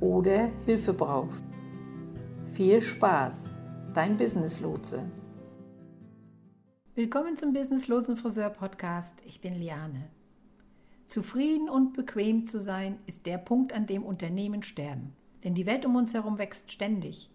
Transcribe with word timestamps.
oder 0.00 0.50
Hilfe 0.64 0.92
brauchst. 0.92 1.44
Viel 2.54 2.80
Spaß, 2.80 3.56
dein 3.94 4.16
Business 4.16 4.60
Lotse. 4.60 5.10
Willkommen 6.94 7.36
zum 7.36 7.52
Business 7.52 7.88
Lotsen 7.88 8.16
Friseur 8.16 8.50
Podcast. 8.50 9.14
Ich 9.24 9.40
bin 9.40 9.54
Liane. 9.54 10.10
Zufrieden 11.06 11.68
und 11.68 11.92
bequem 11.92 12.46
zu 12.46 12.60
sein, 12.60 12.98
ist 13.06 13.26
der 13.26 13.38
Punkt, 13.38 13.72
an 13.72 13.86
dem 13.86 14.04
Unternehmen 14.04 14.62
sterben. 14.62 15.12
Denn 15.44 15.54
die 15.54 15.66
Welt 15.66 15.84
um 15.84 15.96
uns 15.96 16.14
herum 16.14 16.38
wächst 16.38 16.70
ständig. 16.70 17.30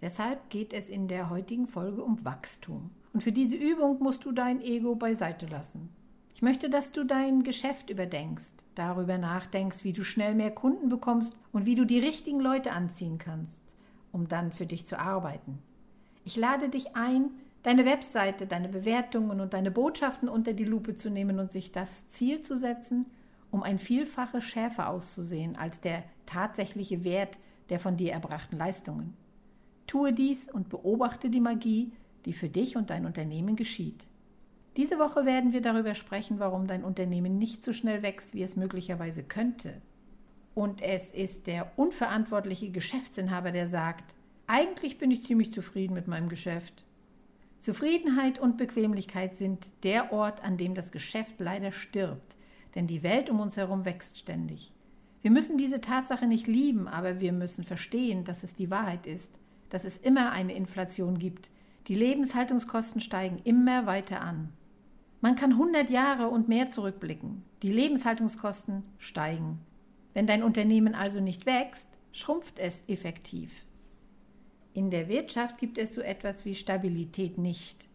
Deshalb 0.00 0.50
geht 0.50 0.72
es 0.72 0.90
in 0.90 1.08
der 1.08 1.30
heutigen 1.30 1.66
Folge 1.66 2.02
um 2.02 2.24
Wachstum. 2.24 2.90
Und 3.12 3.22
für 3.22 3.32
diese 3.32 3.56
Übung 3.56 3.98
musst 4.00 4.24
du 4.24 4.32
dein 4.32 4.60
Ego 4.60 4.94
beiseite 4.94 5.46
lassen. 5.46 5.88
Ich 6.36 6.42
möchte, 6.42 6.68
dass 6.68 6.92
du 6.92 7.04
dein 7.04 7.44
Geschäft 7.44 7.88
überdenkst, 7.88 8.52
darüber 8.74 9.16
nachdenkst, 9.16 9.84
wie 9.84 9.94
du 9.94 10.04
schnell 10.04 10.34
mehr 10.34 10.50
Kunden 10.50 10.90
bekommst 10.90 11.34
und 11.50 11.64
wie 11.64 11.76
du 11.76 11.86
die 11.86 11.98
richtigen 11.98 12.40
Leute 12.40 12.72
anziehen 12.72 13.16
kannst, 13.16 13.62
um 14.12 14.28
dann 14.28 14.52
für 14.52 14.66
dich 14.66 14.84
zu 14.84 14.98
arbeiten. 14.98 15.60
Ich 16.26 16.36
lade 16.36 16.68
dich 16.68 16.94
ein, 16.94 17.30
deine 17.62 17.86
Webseite, 17.86 18.46
deine 18.46 18.68
Bewertungen 18.68 19.40
und 19.40 19.54
deine 19.54 19.70
Botschaften 19.70 20.28
unter 20.28 20.52
die 20.52 20.66
Lupe 20.66 20.94
zu 20.94 21.08
nehmen 21.08 21.40
und 21.40 21.52
sich 21.52 21.72
das 21.72 22.06
Ziel 22.10 22.42
zu 22.42 22.54
setzen, 22.54 23.06
um 23.50 23.62
ein 23.62 23.78
Vielfaches 23.78 24.44
schärfer 24.44 24.90
auszusehen 24.90 25.56
als 25.56 25.80
der 25.80 26.04
tatsächliche 26.26 27.02
Wert 27.02 27.38
der 27.70 27.80
von 27.80 27.96
dir 27.96 28.12
erbrachten 28.12 28.58
Leistungen. 28.58 29.16
Tue 29.86 30.12
dies 30.12 30.52
und 30.52 30.68
beobachte 30.68 31.30
die 31.30 31.40
Magie, 31.40 31.92
die 32.26 32.34
für 32.34 32.50
dich 32.50 32.76
und 32.76 32.90
dein 32.90 33.06
Unternehmen 33.06 33.56
geschieht. 33.56 34.06
Diese 34.76 34.98
Woche 34.98 35.24
werden 35.24 35.54
wir 35.54 35.62
darüber 35.62 35.94
sprechen, 35.94 36.38
warum 36.38 36.66
dein 36.66 36.84
Unternehmen 36.84 37.38
nicht 37.38 37.64
so 37.64 37.72
schnell 37.72 38.02
wächst, 38.02 38.34
wie 38.34 38.42
es 38.42 38.56
möglicherweise 38.56 39.22
könnte. 39.22 39.80
Und 40.54 40.82
es 40.82 41.14
ist 41.14 41.46
der 41.46 41.72
unverantwortliche 41.76 42.70
Geschäftsinhaber, 42.70 43.52
der 43.52 43.68
sagt, 43.68 44.14
eigentlich 44.46 44.98
bin 44.98 45.10
ich 45.10 45.24
ziemlich 45.24 45.52
zufrieden 45.52 45.94
mit 45.94 46.08
meinem 46.08 46.28
Geschäft. 46.28 46.84
Zufriedenheit 47.62 48.38
und 48.38 48.58
Bequemlichkeit 48.58 49.38
sind 49.38 49.66
der 49.82 50.12
Ort, 50.12 50.44
an 50.44 50.56
dem 50.56 50.74
das 50.74 50.92
Geschäft 50.92 51.34
leider 51.38 51.72
stirbt, 51.72 52.36
denn 52.74 52.86
die 52.86 53.02
Welt 53.02 53.30
um 53.30 53.40
uns 53.40 53.56
herum 53.56 53.84
wächst 53.84 54.18
ständig. 54.18 54.72
Wir 55.22 55.30
müssen 55.30 55.56
diese 55.56 55.80
Tatsache 55.80 56.26
nicht 56.26 56.46
lieben, 56.46 56.86
aber 56.86 57.18
wir 57.18 57.32
müssen 57.32 57.64
verstehen, 57.64 58.24
dass 58.24 58.42
es 58.44 58.54
die 58.54 58.70
Wahrheit 58.70 59.06
ist, 59.06 59.32
dass 59.70 59.84
es 59.84 59.98
immer 59.98 60.32
eine 60.32 60.54
Inflation 60.54 61.18
gibt. 61.18 61.50
Die 61.88 61.96
Lebenshaltungskosten 61.96 63.00
steigen 63.00 63.40
immer 63.42 63.86
weiter 63.86 64.20
an. 64.20 64.52
Man 65.20 65.34
kann 65.34 65.52
100 65.52 65.90
Jahre 65.90 66.28
und 66.28 66.48
mehr 66.48 66.70
zurückblicken. 66.70 67.42
Die 67.62 67.72
Lebenshaltungskosten 67.72 68.82
steigen. 68.98 69.58
Wenn 70.12 70.26
dein 70.26 70.42
Unternehmen 70.42 70.94
also 70.94 71.20
nicht 71.20 71.46
wächst, 71.46 71.88
schrumpft 72.12 72.58
es 72.58 72.84
effektiv. 72.86 73.64
In 74.74 74.90
der 74.90 75.08
Wirtschaft 75.08 75.58
gibt 75.58 75.78
es 75.78 75.94
so 75.94 76.02
etwas 76.02 76.44
wie 76.44 76.54
Stabilität 76.54 77.38
nicht. 77.38 77.88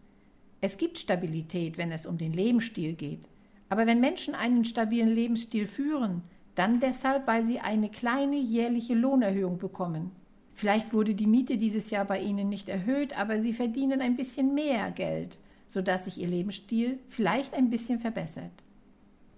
Es 0.61 0.77
gibt 0.77 0.97
Stabilität, 0.97 1.77
wenn 1.77 1.91
es 1.91 2.05
um 2.05 2.17
den 2.17 2.33
Lebensstil 2.33 2.93
geht. 2.93 3.27
Aber 3.69 3.85
wenn 3.85 3.99
Menschen 3.99 4.35
einen 4.35 4.65
stabilen 4.65 5.09
Lebensstil 5.09 5.67
führen, 5.67 6.23
dann 6.55 6.79
deshalb, 6.79 7.27
weil 7.27 7.45
sie 7.45 7.59
eine 7.59 7.89
kleine 7.89 8.37
jährliche 8.37 8.95
Lohnerhöhung 8.95 9.57
bekommen. 9.57 10.11
Vielleicht 10.53 10.93
wurde 10.93 11.15
die 11.15 11.27
Miete 11.27 11.57
dieses 11.57 11.91
Jahr 11.91 12.05
bei 12.05 12.19
ihnen 12.19 12.49
nicht 12.49 12.67
erhöht, 12.67 13.17
aber 13.17 13.41
sie 13.41 13.53
verdienen 13.53 14.01
ein 14.01 14.17
bisschen 14.17 14.53
mehr 14.53 14.91
Geld 14.91 15.39
sodass 15.71 16.05
sich 16.05 16.19
ihr 16.19 16.27
Lebensstil 16.27 16.99
vielleicht 17.07 17.53
ein 17.53 17.69
bisschen 17.69 17.99
verbessert. 17.99 18.51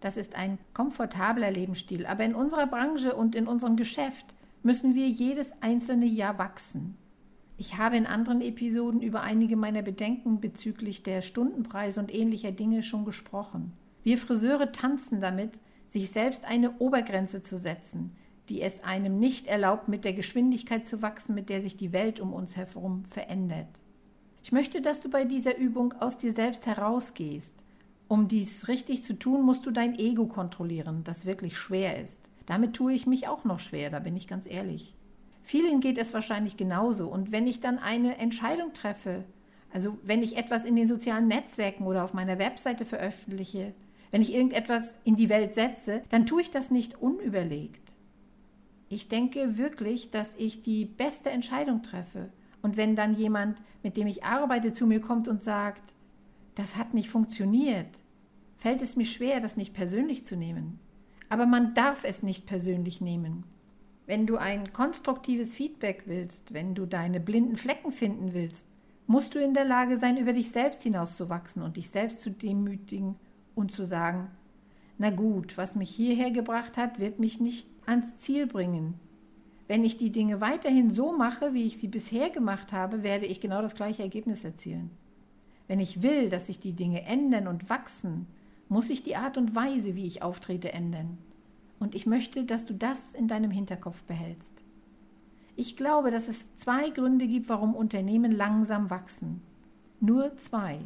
Das 0.01 0.17
ist 0.17 0.35
ein 0.35 0.57
komfortabler 0.73 1.51
Lebensstil, 1.51 2.05
aber 2.07 2.25
in 2.25 2.35
unserer 2.35 2.65
Branche 2.67 3.15
und 3.15 3.35
in 3.35 3.47
unserem 3.47 3.77
Geschäft 3.77 4.33
müssen 4.63 4.95
wir 4.95 5.07
jedes 5.07 5.53
einzelne 5.61 6.07
Jahr 6.07 6.39
wachsen. 6.39 6.97
Ich 7.57 7.77
habe 7.77 7.97
in 7.97 8.07
anderen 8.07 8.41
Episoden 8.41 9.01
über 9.01 9.21
einige 9.21 9.55
meiner 9.55 9.83
Bedenken 9.83 10.41
bezüglich 10.41 11.03
der 11.03 11.21
Stundenpreise 11.21 11.99
und 11.99 12.13
ähnlicher 12.13 12.51
Dinge 12.51 12.81
schon 12.81 13.05
gesprochen. 13.05 13.71
Wir 14.01 14.17
Friseure 14.17 14.71
tanzen 14.71 15.21
damit, 15.21 15.61
sich 15.87 16.09
selbst 16.09 16.45
eine 16.45 16.79
Obergrenze 16.79 17.43
zu 17.43 17.57
setzen, 17.57 18.15
die 18.49 18.61
es 18.61 18.83
einem 18.83 19.19
nicht 19.19 19.45
erlaubt, 19.45 19.87
mit 19.87 20.03
der 20.03 20.13
Geschwindigkeit 20.13 20.87
zu 20.87 21.03
wachsen, 21.03 21.35
mit 21.35 21.49
der 21.49 21.61
sich 21.61 21.77
die 21.77 21.93
Welt 21.93 22.19
um 22.19 22.33
uns 22.33 22.57
herum 22.57 23.05
verändert. 23.05 23.82
Ich 24.43 24.51
möchte, 24.51 24.81
dass 24.81 24.99
du 24.99 25.09
bei 25.09 25.23
dieser 25.23 25.57
Übung 25.57 25.93
aus 26.01 26.17
dir 26.17 26.33
selbst 26.33 26.65
herausgehst. 26.65 27.63
Um 28.09 28.27
dies 28.27 28.67
richtig 28.67 29.05
zu 29.05 29.13
tun, 29.13 29.41
musst 29.41 29.65
du 29.65 29.71
dein 29.71 29.97
Ego 29.97 30.25
kontrollieren, 30.25 31.05
das 31.05 31.25
wirklich 31.25 31.57
schwer 31.57 32.03
ist. 32.03 32.19
Damit 32.45 32.73
tue 32.73 32.93
ich 32.93 33.07
mich 33.07 33.29
auch 33.29 33.45
noch 33.45 33.61
schwer, 33.61 33.89
da 33.89 33.99
bin 33.99 34.17
ich 34.17 34.27
ganz 34.27 34.45
ehrlich. 34.45 34.95
Vielen 35.43 35.79
geht 35.79 35.97
es 35.97 36.13
wahrscheinlich 36.13 36.57
genauso. 36.57 37.07
Und 37.07 37.31
wenn 37.31 37.47
ich 37.47 37.61
dann 37.61 37.79
eine 37.79 38.17
Entscheidung 38.17 38.73
treffe, 38.73 39.23
also 39.73 39.97
wenn 40.03 40.21
ich 40.21 40.35
etwas 40.35 40.65
in 40.65 40.75
den 40.75 40.89
sozialen 40.89 41.29
Netzwerken 41.29 41.87
oder 41.87 42.03
auf 42.03 42.13
meiner 42.13 42.37
Webseite 42.37 42.83
veröffentliche, 42.83 43.73
wenn 44.11 44.21
ich 44.21 44.33
irgendetwas 44.33 44.99
in 45.05 45.15
die 45.15 45.29
Welt 45.29 45.55
setze, 45.55 46.01
dann 46.09 46.25
tue 46.25 46.41
ich 46.41 46.51
das 46.51 46.69
nicht 46.69 47.01
unüberlegt. 47.01 47.93
Ich 48.89 49.07
denke 49.07 49.57
wirklich, 49.57 50.11
dass 50.11 50.35
ich 50.37 50.61
die 50.61 50.83
beste 50.83 51.29
Entscheidung 51.29 51.81
treffe 51.81 52.29
und 52.63 52.77
wenn 52.77 52.95
dann 52.95 53.13
jemand, 53.13 53.61
mit 53.83 53.97
dem 53.97 54.07
ich 54.07 54.23
arbeite, 54.23 54.73
zu 54.73 54.87
mir 54.87 55.01
kommt 55.01 55.27
und 55.27 55.43
sagt, 55.43 55.93
das 56.55 56.75
hat 56.77 56.95
nicht 56.95 57.09
funktioniert, 57.09 57.99
fällt 58.57 58.81
es 58.81 58.95
mir 58.95 59.05
schwer, 59.05 59.41
das 59.41 59.57
nicht 59.57 59.73
persönlich 59.73 60.25
zu 60.25 60.35
nehmen. 60.35 60.79
Aber 61.29 61.45
man 61.45 61.73
darf 61.73 62.05
es 62.05 62.23
nicht 62.23 62.45
persönlich 62.45 63.01
nehmen. 63.01 63.43
Wenn 64.05 64.25
du 64.25 64.37
ein 64.37 64.71
konstruktives 64.71 65.53
Feedback 65.53 66.03
willst, 66.05 66.53
wenn 66.53 66.73
du 66.73 66.85
deine 66.85 67.19
blinden 67.19 67.57
Flecken 67.57 67.91
finden 67.91 68.33
willst, 68.33 68.65
musst 69.07 69.35
du 69.35 69.39
in 69.39 69.53
der 69.53 69.65
Lage 69.65 69.97
sein, 69.97 70.17
über 70.17 70.31
dich 70.31 70.51
selbst 70.51 70.83
hinauszuwachsen 70.83 71.61
und 71.61 71.75
dich 71.75 71.89
selbst 71.89 72.21
zu 72.21 72.31
demütigen 72.31 73.15
und 73.55 73.73
zu 73.73 73.85
sagen, 73.85 74.31
na 74.97 75.09
gut, 75.09 75.57
was 75.57 75.75
mich 75.75 75.89
hierher 75.89 76.31
gebracht 76.31 76.77
hat, 76.77 76.99
wird 76.99 77.19
mich 77.19 77.41
nicht 77.41 77.67
ans 77.85 78.15
Ziel 78.17 78.47
bringen. 78.47 78.93
Wenn 79.67 79.83
ich 79.83 79.97
die 79.97 80.11
Dinge 80.11 80.41
weiterhin 80.41 80.91
so 80.91 81.15
mache, 81.15 81.53
wie 81.53 81.65
ich 81.65 81.77
sie 81.77 81.87
bisher 81.87 82.29
gemacht 82.29 82.73
habe, 82.73 83.03
werde 83.03 83.25
ich 83.25 83.39
genau 83.39 83.61
das 83.61 83.75
gleiche 83.75 84.03
Ergebnis 84.03 84.43
erzielen. 84.43 84.91
Wenn 85.67 85.79
ich 85.79 86.01
will, 86.01 86.29
dass 86.29 86.47
sich 86.47 86.59
die 86.59 86.73
Dinge 86.73 87.03
ändern 87.03 87.47
und 87.47 87.69
wachsen, 87.69 88.27
muss 88.67 88.89
ich 88.89 89.03
die 89.03 89.15
Art 89.15 89.37
und 89.37 89.55
Weise, 89.55 89.95
wie 89.95 90.05
ich 90.05 90.21
auftrete, 90.21 90.73
ändern. 90.73 91.17
Und 91.79 91.95
ich 91.95 92.05
möchte, 92.05 92.43
dass 92.43 92.65
du 92.65 92.73
das 92.73 93.13
in 93.13 93.27
deinem 93.27 93.51
Hinterkopf 93.51 94.01
behältst. 94.03 94.63
Ich 95.55 95.77
glaube, 95.77 96.11
dass 96.11 96.27
es 96.27 96.55
zwei 96.55 96.89
Gründe 96.89 97.27
gibt, 97.27 97.47
warum 97.49 97.75
Unternehmen 97.75 98.31
langsam 98.31 98.89
wachsen. 98.89 99.41
Nur 99.99 100.35
zwei. 100.37 100.79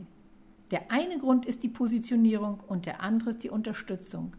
Der 0.72 0.92
eine 0.92 1.18
Grund 1.18 1.46
ist 1.46 1.64
die 1.64 1.70
Positionierung 1.70 2.60
und 2.68 2.86
der 2.86 3.02
andere 3.02 3.30
ist 3.30 3.44
die 3.44 3.50
Unterstützung. 3.50 4.34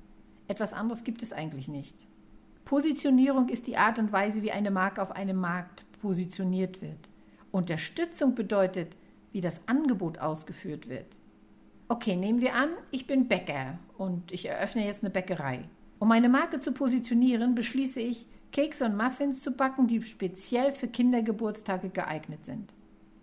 Etwas 0.47 0.73
anderes 0.73 1.05
gibt 1.05 1.23
es 1.23 1.33
eigentlich 1.33 1.69
nicht. 1.69 2.07
Positionierung 2.69 3.49
ist 3.49 3.67
die 3.67 3.79
Art 3.79 3.99
und 3.99 4.13
Weise, 4.13 4.43
wie 4.43 4.53
eine 4.53 4.71
Marke 4.71 5.01
auf 5.01 5.11
einem 5.13 5.39
Markt 5.39 5.87
positioniert 6.03 6.83
wird. 6.83 7.09
Unterstützung 7.51 8.35
bedeutet, 8.35 8.95
wie 9.33 9.41
das 9.41 9.59
Angebot 9.65 10.19
ausgeführt 10.19 10.87
wird. 10.87 11.19
Okay, 11.89 12.15
nehmen 12.15 12.43
wir 12.43 12.55
an, 12.55 12.69
ich 12.91 13.07
bin 13.07 13.27
Bäcker 13.27 13.79
und 13.97 14.31
ich 14.33 14.47
eröffne 14.47 14.85
jetzt 14.85 15.03
eine 15.03 15.09
Bäckerei. 15.09 15.61
Um 15.99 16.09
meine 16.09 16.29
Marke 16.29 16.61
zu 16.61 16.73
positionieren, 16.73 17.55
beschließe 17.55 18.01
ich, 18.01 18.27
Kekse 18.53 18.85
und 18.85 18.99
Muffins 18.99 19.41
zu 19.41 19.53
backen, 19.53 19.87
die 19.87 20.03
speziell 20.03 20.73
für 20.73 20.89
Kindergeburtstage 20.89 21.89
geeignet 21.89 22.45
sind. 22.45 22.75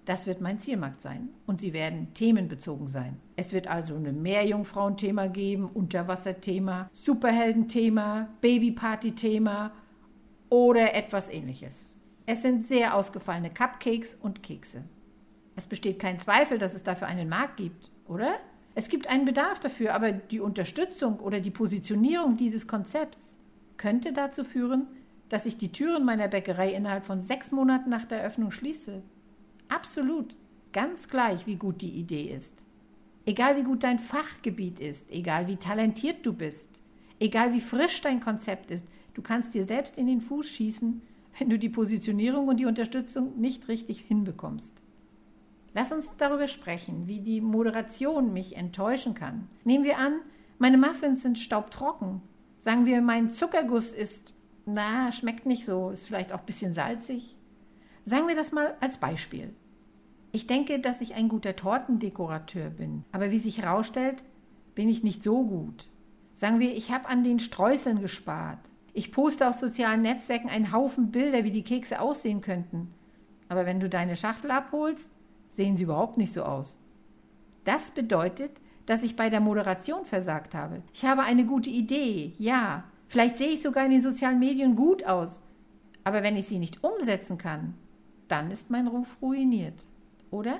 Das 0.05 0.27
wird 0.27 0.39
mein 0.39 0.59
Zielmarkt 0.59 1.01
sein 1.01 1.29
und 1.47 1.61
sie 1.61 1.73
werden 1.73 2.13
themenbezogen 2.13 2.87
sein. 2.87 3.17
Es 3.35 3.53
wird 3.53 3.67
also 3.67 3.95
ein 3.95 4.21
Meerjungfrauenthema 4.21 5.27
geben, 5.27 5.65
Unterwasserthema, 5.65 6.89
Superheldenthema, 6.93 8.29
Babyparty-Thema 8.41 9.71
oder 10.49 10.93
etwas 10.93 11.29
ähnliches. 11.29 11.91
Es 12.27 12.43
sind 12.43 12.67
sehr 12.67 12.95
ausgefallene 12.95 13.49
Cupcakes 13.49 14.15
und 14.15 14.43
Kekse. 14.43 14.83
Es 15.55 15.65
besteht 15.65 15.99
kein 15.99 16.19
Zweifel, 16.19 16.59
dass 16.59 16.75
es 16.75 16.83
dafür 16.83 17.07
einen 17.07 17.29
Markt 17.29 17.57
gibt, 17.57 17.89
oder? 18.07 18.35
Es 18.75 18.89
gibt 18.89 19.07
einen 19.07 19.25
Bedarf 19.25 19.59
dafür, 19.59 19.93
aber 19.95 20.11
die 20.11 20.39
Unterstützung 20.39 21.19
oder 21.19 21.39
die 21.39 21.51
Positionierung 21.51 22.35
dieses 22.35 22.67
Konzepts 22.67 23.37
könnte 23.77 24.13
dazu 24.13 24.43
führen, 24.43 24.87
dass 25.29 25.45
ich 25.45 25.57
die 25.57 25.71
Türen 25.71 26.05
meiner 26.05 26.27
Bäckerei 26.27 26.73
innerhalb 26.73 27.05
von 27.05 27.21
sechs 27.21 27.51
Monaten 27.51 27.89
nach 27.89 28.05
der 28.05 28.19
Eröffnung 28.19 28.51
schließe. 28.51 29.01
Absolut, 29.67 30.35
ganz 30.73 31.09
gleich, 31.09 31.47
wie 31.47 31.55
gut 31.55 31.81
die 31.81 31.91
Idee 31.91 32.33
ist. 32.35 32.63
Egal 33.25 33.57
wie 33.57 33.63
gut 33.63 33.83
dein 33.83 33.99
Fachgebiet 33.99 34.79
ist, 34.79 35.09
egal 35.11 35.47
wie 35.47 35.57
talentiert 35.57 36.25
du 36.25 36.33
bist, 36.33 36.69
egal 37.19 37.53
wie 37.53 37.59
frisch 37.59 38.01
dein 38.01 38.19
Konzept 38.19 38.69
ist, 38.69 38.87
du 39.15 39.21
kannst 39.21 39.55
dir 39.55 39.63
selbst 39.63 39.97
in 39.97 40.05
den 40.05 40.21
Fuß 40.21 40.47
schießen, 40.47 41.01
wenn 41.37 41.49
du 41.49 41.57
die 41.57 41.69
Positionierung 41.69 42.47
und 42.47 42.59
die 42.59 42.65
Unterstützung 42.65 43.39
nicht 43.39 43.67
richtig 43.67 44.01
hinbekommst. 44.01 44.81
Lass 45.73 45.91
uns 45.91 46.15
darüber 46.17 46.47
sprechen, 46.47 47.07
wie 47.07 47.19
die 47.19 47.41
Moderation 47.41 48.31
mich 48.31 48.55
enttäuschen 48.55 49.13
kann. 49.13 49.49
Nehmen 49.65 49.83
wir 49.83 49.97
an, 49.97 50.21
meine 50.57 50.77
Muffins 50.77 51.23
sind 51.23 51.37
staubtrocken. 51.37 52.21
Sagen 52.57 52.85
wir, 52.85 53.01
mein 53.01 53.33
Zuckerguss 53.33 53.91
ist, 53.91 54.33
na, 54.65 55.11
schmeckt 55.11 55.45
nicht 55.45 55.65
so, 55.65 55.89
ist 55.89 56.07
vielleicht 56.07 56.31
auch 56.31 56.39
ein 56.39 56.45
bisschen 56.45 56.73
salzig. 56.73 57.35
Sagen 58.07 58.27
wir 58.27 58.35
das 58.35 58.51
mal 58.51 58.75
als 58.81 58.99
Beispiel. 58.99 59.51
Ich 60.31 60.45
denke, 60.45 60.79
dass 60.79 61.01
ich 61.01 61.15
ein 61.15 61.27
guter 61.27 61.55
Tortendekorateur 61.55 62.69
bin, 62.69 63.03
aber 63.11 63.31
wie 63.31 63.39
sich 63.39 63.57
herausstellt, 63.63 64.23
bin 64.75 64.89
ich 64.89 65.03
nicht 65.03 65.23
so 65.23 65.43
gut. 65.43 65.87
Sagen 66.33 66.59
wir, 66.59 66.75
ich 66.75 66.91
habe 66.91 67.07
an 67.07 67.23
den 67.23 67.39
Streuseln 67.39 68.01
gespart. 68.01 68.59
Ich 68.93 69.11
poste 69.11 69.49
auf 69.49 69.55
sozialen 69.55 70.03
Netzwerken 70.03 70.49
einen 70.49 70.71
Haufen 70.71 71.09
Bilder, 71.09 71.43
wie 71.45 71.51
die 71.51 71.63
Kekse 71.63 71.99
aussehen 71.99 72.41
könnten. 72.41 72.93
Aber 73.49 73.65
wenn 73.65 73.79
du 73.79 73.89
deine 73.89 74.15
Schachtel 74.15 74.51
abholst, 74.51 75.09
sehen 75.49 75.75
sie 75.75 75.83
überhaupt 75.83 76.17
nicht 76.17 76.31
so 76.31 76.43
aus. 76.43 76.79
Das 77.63 77.89
bedeutet, 77.89 78.51
dass 78.85 79.01
ich 79.01 79.15
bei 79.15 79.31
der 79.31 79.39
Moderation 79.39 80.05
versagt 80.05 80.53
habe. 80.53 80.83
Ich 80.93 81.05
habe 81.05 81.23
eine 81.23 81.45
gute 81.45 81.71
Idee, 81.71 82.33
ja. 82.37 82.83
Vielleicht 83.07 83.39
sehe 83.39 83.49
ich 83.49 83.63
sogar 83.63 83.85
in 83.85 83.91
den 83.91 84.03
sozialen 84.03 84.37
Medien 84.37 84.75
gut 84.75 85.05
aus. 85.05 85.41
Aber 86.03 86.21
wenn 86.21 86.37
ich 86.37 86.45
sie 86.45 86.59
nicht 86.59 86.83
umsetzen 86.83 87.39
kann, 87.39 87.73
dann 88.27 88.51
ist 88.51 88.69
mein 88.69 88.87
Ruf 88.87 89.17
ruiniert. 89.21 89.85
Oder? 90.31 90.59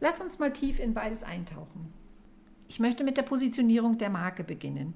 Lass 0.00 0.20
uns 0.20 0.38
mal 0.38 0.52
tief 0.52 0.78
in 0.78 0.94
beides 0.94 1.22
eintauchen. 1.22 1.92
Ich 2.68 2.80
möchte 2.80 3.04
mit 3.04 3.16
der 3.16 3.22
Positionierung 3.22 3.98
der 3.98 4.10
Marke 4.10 4.44
beginnen. 4.44 4.94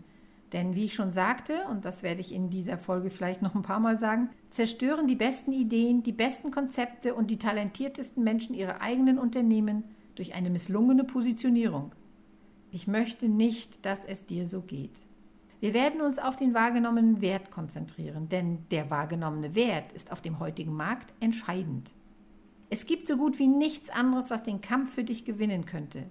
Denn 0.52 0.75
wie 0.75 0.84
ich 0.84 0.94
schon 0.94 1.12
sagte, 1.12 1.64
und 1.70 1.87
das 1.87 2.02
werde 2.02 2.20
ich 2.20 2.34
in 2.34 2.50
dieser 2.50 2.76
Folge 2.76 3.10
vielleicht 3.10 3.40
noch 3.40 3.54
ein 3.54 3.62
paar 3.62 3.81
Mal 3.81 3.99
sagen, 3.99 4.28
zerstören 4.50 5.06
die 5.06 5.16
besten 5.16 5.52
Ideen, 5.52 6.02
die 6.02 6.12
besten 6.12 6.50
Konzepte 6.50 7.14
und 7.14 7.31
die 7.31 7.38
talentiertesten 7.38 8.22
Menschen 8.22 8.54
ihre 8.54 8.82
eigenen 8.82 9.19
Unternehmen 9.19 9.84
durch 10.14 10.34
eine 10.34 10.50
misslungene 10.50 11.04
Positionierung. 11.04 11.93
Ich 12.70 12.87
möchte 12.87 13.28
nicht, 13.28 13.84
dass 13.87 14.04
es 14.04 14.26
dir 14.26 14.46
so 14.46 14.60
geht. 14.60 15.06
Wir 15.62 15.75
werden 15.75 16.00
uns 16.00 16.19
auf 16.19 16.35
den 16.35 16.55
wahrgenommenen 16.55 17.20
Wert 17.20 17.53
konzentrieren, 17.53 18.29
denn 18.29 18.67
der 18.73 18.91
wahrgenommene 18.91 19.55
Wert 19.55 19.93
ist 19.93 20.11
auf 20.11 20.20
dem 20.20 20.41
heutigen 20.41 20.75
Markt 20.75 21.14
entscheidend. 21.20 21.93
Es 22.69 22.85
gibt 22.85 23.06
so 23.06 23.17
gut 23.17 23.38
wie 23.38 23.47
nichts 23.47 23.88
anderes, 23.88 24.29
was 24.29 24.43
den 24.43 24.61
Kampf 24.61 24.93
für 24.93 25.05
dich 25.05 25.25
gewinnen 25.25 25.64
könnte. 25.64 26.11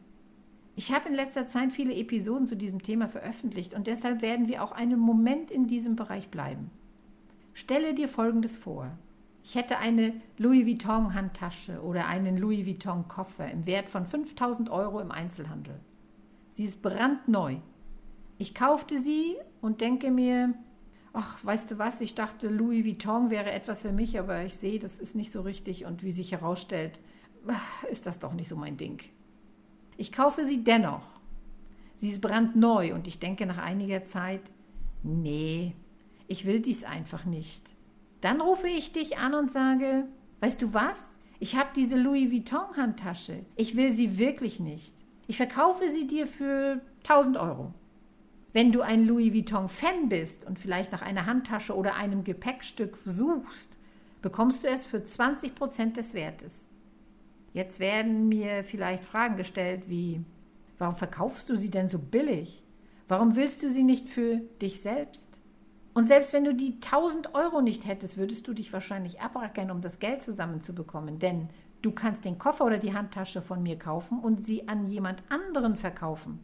Ich 0.77 0.93
habe 0.93 1.09
in 1.09 1.15
letzter 1.15 1.47
Zeit 1.47 1.73
viele 1.73 1.93
Episoden 1.93 2.47
zu 2.47 2.55
diesem 2.55 2.81
Thema 2.81 3.09
veröffentlicht 3.09 3.73
und 3.73 3.87
deshalb 3.87 4.21
werden 4.21 4.47
wir 4.47 4.63
auch 4.63 4.71
einen 4.71 5.01
Moment 5.01 5.51
in 5.51 5.67
diesem 5.67 5.97
Bereich 5.97 6.29
bleiben. 6.29 6.71
Stelle 7.53 7.93
dir 7.93 8.07
Folgendes 8.07 8.55
vor. 8.55 8.89
Ich 9.43 9.55
hätte 9.55 9.79
eine 9.79 10.13
Louis 10.37 10.65
Vuitton 10.65 11.13
Handtasche 11.13 11.81
oder 11.81 12.07
einen 12.07 12.37
Louis 12.37 12.65
Vuitton 12.65 13.09
Koffer 13.09 13.51
im 13.51 13.65
Wert 13.65 13.89
von 13.89 14.05
5000 14.05 14.69
Euro 14.69 15.01
im 15.01 15.11
Einzelhandel. 15.11 15.77
Sie 16.51 16.63
ist 16.63 16.81
brandneu. 16.81 17.57
Ich 18.41 18.55
kaufte 18.55 18.97
sie 18.97 19.35
und 19.61 19.81
denke 19.81 20.09
mir, 20.09 20.55
ach, 21.13 21.37
weißt 21.45 21.69
du 21.69 21.77
was, 21.77 22.01
ich 22.01 22.15
dachte, 22.15 22.47
Louis 22.47 22.83
Vuitton 22.83 23.29
wäre 23.29 23.51
etwas 23.51 23.83
für 23.83 23.91
mich, 23.91 24.17
aber 24.17 24.43
ich 24.43 24.55
sehe, 24.55 24.79
das 24.79 24.99
ist 24.99 25.13
nicht 25.13 25.31
so 25.31 25.41
richtig 25.41 25.85
und 25.85 26.01
wie 26.01 26.11
sich 26.11 26.31
herausstellt, 26.31 27.01
ist 27.91 28.07
das 28.07 28.17
doch 28.17 28.33
nicht 28.33 28.47
so 28.47 28.55
mein 28.55 28.77
Ding. 28.77 28.99
Ich 29.95 30.11
kaufe 30.11 30.43
sie 30.43 30.63
dennoch. 30.63 31.03
Sie 31.93 32.09
ist 32.09 32.19
brandneu 32.19 32.95
und 32.95 33.05
ich 33.05 33.19
denke 33.19 33.45
nach 33.45 33.59
einiger 33.59 34.05
Zeit, 34.05 34.41
nee, 35.03 35.75
ich 36.27 36.47
will 36.47 36.61
dies 36.61 36.83
einfach 36.83 37.25
nicht. 37.25 37.75
Dann 38.21 38.41
rufe 38.41 38.69
ich 38.69 38.91
dich 38.91 39.19
an 39.19 39.35
und 39.35 39.51
sage, 39.51 40.07
weißt 40.39 40.59
du 40.63 40.73
was? 40.73 40.97
Ich 41.39 41.57
habe 41.57 41.69
diese 41.75 41.95
Louis 41.95 42.31
Vuitton 42.31 42.75
Handtasche. 42.75 43.45
Ich 43.55 43.75
will 43.75 43.93
sie 43.93 44.17
wirklich 44.17 44.59
nicht. 44.59 44.95
Ich 45.27 45.37
verkaufe 45.37 45.91
sie 45.91 46.07
dir 46.07 46.25
für 46.25 46.81
1000 47.03 47.37
Euro. 47.37 47.75
Wenn 48.53 48.73
du 48.73 48.81
ein 48.81 49.05
Louis 49.05 49.33
Vuitton 49.33 49.69
Fan 49.69 50.09
bist 50.09 50.45
und 50.45 50.59
vielleicht 50.59 50.91
nach 50.91 51.01
einer 51.01 51.25
Handtasche 51.25 51.75
oder 51.75 51.95
einem 51.95 52.25
Gepäckstück 52.25 52.97
suchst, 53.05 53.77
bekommst 54.21 54.63
du 54.63 54.67
es 54.67 54.85
für 54.85 55.03
20 55.03 55.55
Prozent 55.55 55.95
des 55.95 56.13
Wertes. 56.13 56.67
Jetzt 57.53 57.79
werden 57.79 58.27
mir 58.27 58.63
vielleicht 58.63 59.03
Fragen 59.03 59.37
gestellt 59.37 59.83
wie, 59.87 60.21
warum 60.77 60.95
verkaufst 60.95 61.49
du 61.49 61.57
sie 61.57 61.69
denn 61.69 61.87
so 61.87 61.97
billig? 61.97 62.63
Warum 63.07 63.35
willst 63.35 63.63
du 63.63 63.71
sie 63.71 63.83
nicht 63.83 64.07
für 64.07 64.41
dich 64.61 64.81
selbst? 64.81 65.39
Und 65.93 66.07
selbst 66.07 66.33
wenn 66.33 66.45
du 66.45 66.53
die 66.53 66.75
1000 66.75 67.35
Euro 67.35 67.61
nicht 67.61 67.85
hättest, 67.85 68.17
würdest 68.17 68.47
du 68.47 68.53
dich 68.53 68.71
wahrscheinlich 68.71 69.21
abrackern, 69.21 69.71
um 69.71 69.81
das 69.81 69.99
Geld 69.99 70.23
zusammenzubekommen. 70.23 71.19
Denn 71.19 71.49
du 71.81 71.91
kannst 71.91 72.23
den 72.23 72.37
Koffer 72.37 72.65
oder 72.65 72.77
die 72.77 72.93
Handtasche 72.93 73.41
von 73.41 73.63
mir 73.63 73.77
kaufen 73.77 74.19
und 74.19 74.45
sie 74.45 74.67
an 74.67 74.87
jemand 74.87 75.23
anderen 75.29 75.75
verkaufen. 75.75 76.39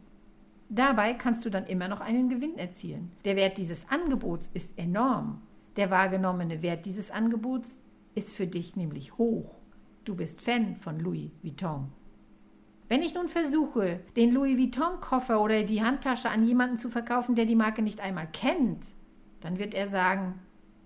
Dabei 0.68 1.14
kannst 1.14 1.44
du 1.44 1.50
dann 1.50 1.66
immer 1.66 1.88
noch 1.88 2.00
einen 2.00 2.28
Gewinn 2.28 2.58
erzielen. 2.58 3.10
Der 3.24 3.36
Wert 3.36 3.56
dieses 3.56 3.88
Angebots 3.88 4.50
ist 4.52 4.78
enorm. 4.78 5.40
Der 5.76 5.90
wahrgenommene 5.90 6.60
Wert 6.60 6.84
dieses 6.84 7.10
Angebots 7.10 7.78
ist 8.14 8.32
für 8.32 8.46
dich 8.46 8.76
nämlich 8.76 9.16
hoch. 9.16 9.54
Du 10.04 10.14
bist 10.14 10.40
Fan 10.40 10.76
von 10.76 10.98
Louis 11.00 11.30
Vuitton. 11.42 11.88
Wenn 12.88 13.02
ich 13.02 13.14
nun 13.14 13.28
versuche, 13.28 14.00
den 14.16 14.32
Louis 14.32 14.58
Vuitton-Koffer 14.58 15.40
oder 15.40 15.62
die 15.62 15.82
Handtasche 15.82 16.30
an 16.30 16.46
jemanden 16.46 16.78
zu 16.78 16.88
verkaufen, 16.88 17.34
der 17.34 17.44
die 17.44 17.54
Marke 17.54 17.82
nicht 17.82 18.00
einmal 18.00 18.28
kennt, 18.32 18.86
dann 19.40 19.58
wird 19.58 19.74
er 19.74 19.88
sagen, 19.88 20.40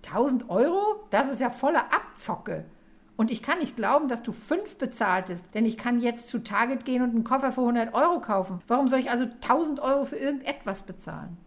1000 0.05 0.49
Euro? 0.49 1.07
Das 1.09 1.31
ist 1.31 1.39
ja 1.39 1.49
voller 1.49 1.93
Abzocke. 1.93 2.65
Und 3.15 3.31
ich 3.31 3.43
kann 3.43 3.59
nicht 3.59 3.75
glauben, 3.75 4.07
dass 4.07 4.23
du 4.23 4.31
fünf 4.31 4.77
bezahltest, 4.77 5.45
denn 5.53 5.65
ich 5.65 5.77
kann 5.77 5.99
jetzt 5.99 6.29
zu 6.29 6.39
Target 6.39 6.83
gehen 6.83 7.03
und 7.03 7.11
einen 7.11 7.23
Koffer 7.23 7.51
für 7.51 7.61
100 7.61 7.93
Euro 7.93 8.19
kaufen. 8.19 8.61
Warum 8.67 8.87
soll 8.87 8.99
ich 8.99 9.11
also 9.11 9.25
1000 9.25 9.79
Euro 9.79 10.05
für 10.05 10.15
irgendetwas 10.15 10.81
bezahlen? 10.81 11.37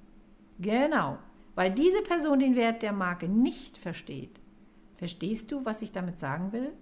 Genau, 0.58 1.18
weil 1.54 1.72
diese 1.72 2.02
Person 2.02 2.38
den 2.38 2.54
Wert 2.54 2.82
der 2.82 2.92
Marke 2.92 3.28
nicht 3.28 3.78
versteht. 3.78 4.40
Verstehst 4.96 5.50
du, 5.50 5.64
was 5.64 5.82
ich 5.82 5.92
damit 5.92 6.20
sagen 6.20 6.52
will? 6.52 6.72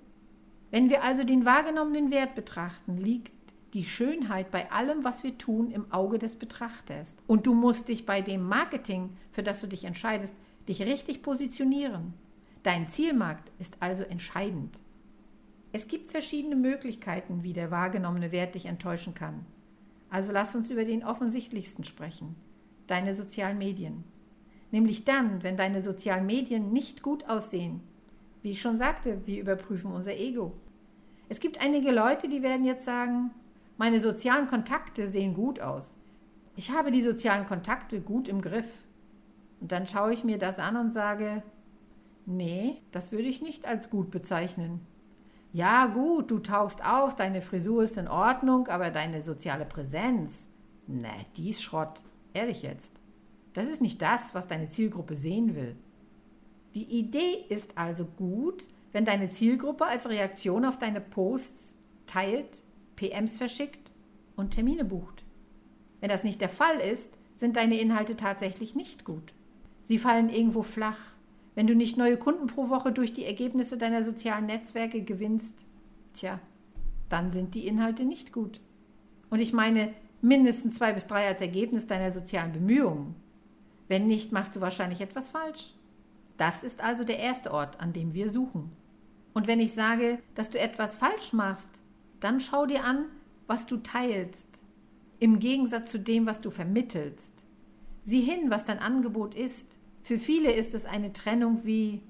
Wenn 0.70 0.90
wir 0.90 1.02
also 1.02 1.24
den 1.24 1.44
wahrgenommenen 1.44 2.10
Wert 2.10 2.34
betrachten, 2.34 2.96
liegt 2.96 3.32
die 3.74 3.84
Schönheit 3.84 4.50
bei 4.50 4.70
allem, 4.70 5.02
was 5.02 5.24
wir 5.24 5.36
tun, 5.36 5.70
im 5.70 5.90
Auge 5.92 6.18
des 6.18 6.36
Betrachters. 6.36 7.16
Und 7.26 7.46
du 7.46 7.54
musst 7.54 7.88
dich 7.88 8.06
bei 8.06 8.20
dem 8.20 8.46
Marketing, 8.46 9.16
für 9.32 9.42
das 9.42 9.60
du 9.60 9.66
dich 9.66 9.84
entscheidest, 9.84 10.34
dich 10.68 10.82
richtig 10.82 11.22
positionieren. 11.22 12.14
Dein 12.64 12.88
Zielmarkt 12.88 13.52
ist 13.58 13.76
also 13.80 14.04
entscheidend. 14.04 14.80
Es 15.72 15.86
gibt 15.86 16.10
verschiedene 16.10 16.56
Möglichkeiten, 16.56 17.42
wie 17.42 17.52
der 17.52 17.70
wahrgenommene 17.70 18.32
Wert 18.32 18.54
dich 18.54 18.64
enttäuschen 18.64 19.12
kann. 19.12 19.44
Also 20.08 20.32
lass 20.32 20.54
uns 20.54 20.70
über 20.70 20.86
den 20.86 21.04
offensichtlichsten 21.04 21.84
sprechen. 21.84 22.36
Deine 22.86 23.14
sozialen 23.14 23.58
Medien. 23.58 24.02
Nämlich 24.70 25.04
dann, 25.04 25.42
wenn 25.42 25.58
deine 25.58 25.82
sozialen 25.82 26.24
Medien 26.24 26.72
nicht 26.72 27.02
gut 27.02 27.28
aussehen. 27.28 27.82
Wie 28.40 28.52
ich 28.52 28.62
schon 28.62 28.78
sagte, 28.78 29.20
wir 29.26 29.42
überprüfen 29.42 29.92
unser 29.92 30.16
Ego. 30.16 30.54
Es 31.28 31.40
gibt 31.40 31.60
einige 31.60 31.90
Leute, 31.90 32.28
die 32.28 32.42
werden 32.42 32.64
jetzt 32.64 32.86
sagen, 32.86 33.30
meine 33.76 34.00
sozialen 34.00 34.46
Kontakte 34.46 35.08
sehen 35.08 35.34
gut 35.34 35.60
aus. 35.60 35.96
Ich 36.56 36.70
habe 36.70 36.90
die 36.90 37.02
sozialen 37.02 37.44
Kontakte 37.44 38.00
gut 38.00 38.26
im 38.26 38.40
Griff. 38.40 38.86
Und 39.60 39.70
dann 39.70 39.86
schaue 39.86 40.14
ich 40.14 40.24
mir 40.24 40.38
das 40.38 40.58
an 40.58 40.76
und 40.76 40.92
sage, 40.92 41.42
nee, 42.26 42.76
das 42.92 43.12
würde 43.12 43.28
ich 43.28 43.42
nicht 43.42 43.66
als 43.66 43.90
gut 43.90 44.10
bezeichnen. 44.10 44.80
Ja, 45.52 45.86
gut, 45.86 46.30
du 46.30 46.40
tauchst 46.40 46.84
auf, 46.84 47.14
deine 47.14 47.40
Frisur 47.40 47.84
ist 47.84 47.96
in 47.96 48.08
Ordnung, 48.08 48.66
aber 48.66 48.90
deine 48.90 49.22
soziale 49.22 49.64
Präsenz, 49.64 50.50
ne, 50.86 51.12
die 51.36 51.50
ist 51.50 51.62
Schrott. 51.62 52.02
Ehrlich 52.32 52.62
jetzt. 52.62 52.92
Das 53.52 53.66
ist 53.66 53.80
nicht 53.80 54.02
das, 54.02 54.34
was 54.34 54.48
deine 54.48 54.68
Zielgruppe 54.68 55.14
sehen 55.14 55.54
will. 55.54 55.76
Die 56.74 56.98
Idee 56.98 57.44
ist 57.48 57.78
also 57.78 58.04
gut, 58.04 58.66
wenn 58.90 59.04
deine 59.04 59.30
Zielgruppe 59.30 59.86
als 59.86 60.08
Reaktion 60.08 60.64
auf 60.64 60.78
deine 60.78 61.00
Posts 61.00 61.74
teilt, 62.06 62.62
PMs 62.96 63.38
verschickt 63.38 63.92
und 64.34 64.50
Termine 64.50 64.84
bucht. 64.84 65.24
Wenn 66.00 66.08
das 66.08 66.24
nicht 66.24 66.40
der 66.40 66.48
Fall 66.48 66.80
ist, 66.80 67.10
sind 67.34 67.56
deine 67.56 67.78
Inhalte 67.78 68.16
tatsächlich 68.16 68.74
nicht 68.74 69.04
gut. 69.04 69.32
Sie 69.84 69.98
fallen 69.98 70.28
irgendwo 70.28 70.62
flach. 70.62 70.98
Wenn 71.54 71.66
du 71.66 71.74
nicht 71.74 71.96
neue 71.96 72.16
Kunden 72.16 72.46
pro 72.46 72.68
Woche 72.68 72.92
durch 72.92 73.12
die 73.12 73.24
Ergebnisse 73.24 73.78
deiner 73.78 74.04
sozialen 74.04 74.46
Netzwerke 74.46 75.02
gewinnst, 75.02 75.64
tja, 76.14 76.40
dann 77.08 77.32
sind 77.32 77.54
die 77.54 77.66
Inhalte 77.66 78.04
nicht 78.04 78.32
gut. 78.32 78.60
Und 79.30 79.40
ich 79.40 79.52
meine 79.52 79.92
mindestens 80.20 80.76
zwei 80.76 80.92
bis 80.92 81.06
drei 81.06 81.28
als 81.28 81.40
Ergebnis 81.40 81.86
deiner 81.86 82.12
sozialen 82.12 82.52
Bemühungen. 82.52 83.14
Wenn 83.88 84.06
nicht, 84.06 84.32
machst 84.32 84.56
du 84.56 84.60
wahrscheinlich 84.60 85.00
etwas 85.00 85.28
falsch. 85.28 85.74
Das 86.38 86.64
ist 86.64 86.82
also 86.82 87.04
der 87.04 87.18
erste 87.18 87.52
Ort, 87.52 87.80
an 87.80 87.92
dem 87.92 88.14
wir 88.14 88.28
suchen. 88.28 88.72
Und 89.34 89.46
wenn 89.46 89.60
ich 89.60 89.72
sage, 89.72 90.18
dass 90.34 90.50
du 90.50 90.58
etwas 90.58 90.96
falsch 90.96 91.32
machst, 91.32 91.70
dann 92.20 92.40
schau 92.40 92.66
dir 92.66 92.84
an, 92.84 93.06
was 93.46 93.66
du 93.66 93.76
teilst, 93.76 94.48
im 95.20 95.38
Gegensatz 95.38 95.90
zu 95.90 95.98
dem, 95.98 96.26
was 96.26 96.40
du 96.40 96.50
vermittelst. 96.50 97.44
Sieh 98.02 98.22
hin, 98.22 98.50
was 98.50 98.64
dein 98.64 98.78
Angebot 98.78 99.34
ist. 99.34 99.76
Für 100.04 100.18
viele 100.18 100.52
ist 100.52 100.74
es 100.74 100.84
eine 100.84 101.14
Trennung 101.14 101.64
wie 101.64 102.02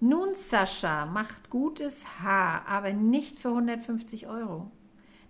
nun, 0.00 0.34
Sascha, 0.34 1.06
macht 1.06 1.48
gutes 1.48 2.04
Haar, 2.20 2.66
aber 2.66 2.92
nicht 2.92 3.38
für 3.38 3.48
150 3.48 4.26
Euro. 4.26 4.70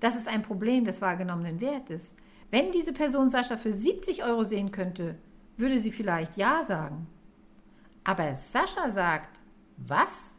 Das 0.00 0.16
ist 0.16 0.26
ein 0.26 0.42
Problem 0.42 0.86
des 0.86 1.02
wahrgenommenen 1.02 1.60
Wertes. 1.60 2.14
Wenn 2.50 2.72
diese 2.72 2.94
Person 2.94 3.30
Sascha 3.30 3.58
für 3.58 3.72
70 3.72 4.24
Euro 4.24 4.44
sehen 4.44 4.72
könnte, 4.72 5.16
würde 5.58 5.78
sie 5.78 5.92
vielleicht 5.92 6.38
Ja 6.38 6.64
sagen. 6.64 7.06
Aber 8.02 8.34
Sascha 8.34 8.88
sagt, 8.88 9.38
was? 9.76 10.34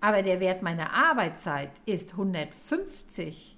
Aber 0.00 0.22
der 0.22 0.40
Wert 0.40 0.62
meiner 0.62 0.92
Arbeitszeit 0.92 1.70
ist 1.86 2.12
150. 2.12 3.56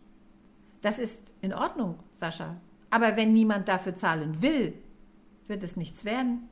Das 0.82 0.98
ist 0.98 1.34
in 1.40 1.54
Ordnung, 1.54 1.98
Sascha. 2.10 2.56
Aber 2.90 3.16
wenn 3.16 3.32
niemand 3.32 3.68
dafür 3.68 3.96
zahlen 3.96 4.42
will, 4.42 4.74
wird 5.48 5.62
es 5.62 5.76
nichts 5.76 6.04
werden. 6.04 6.50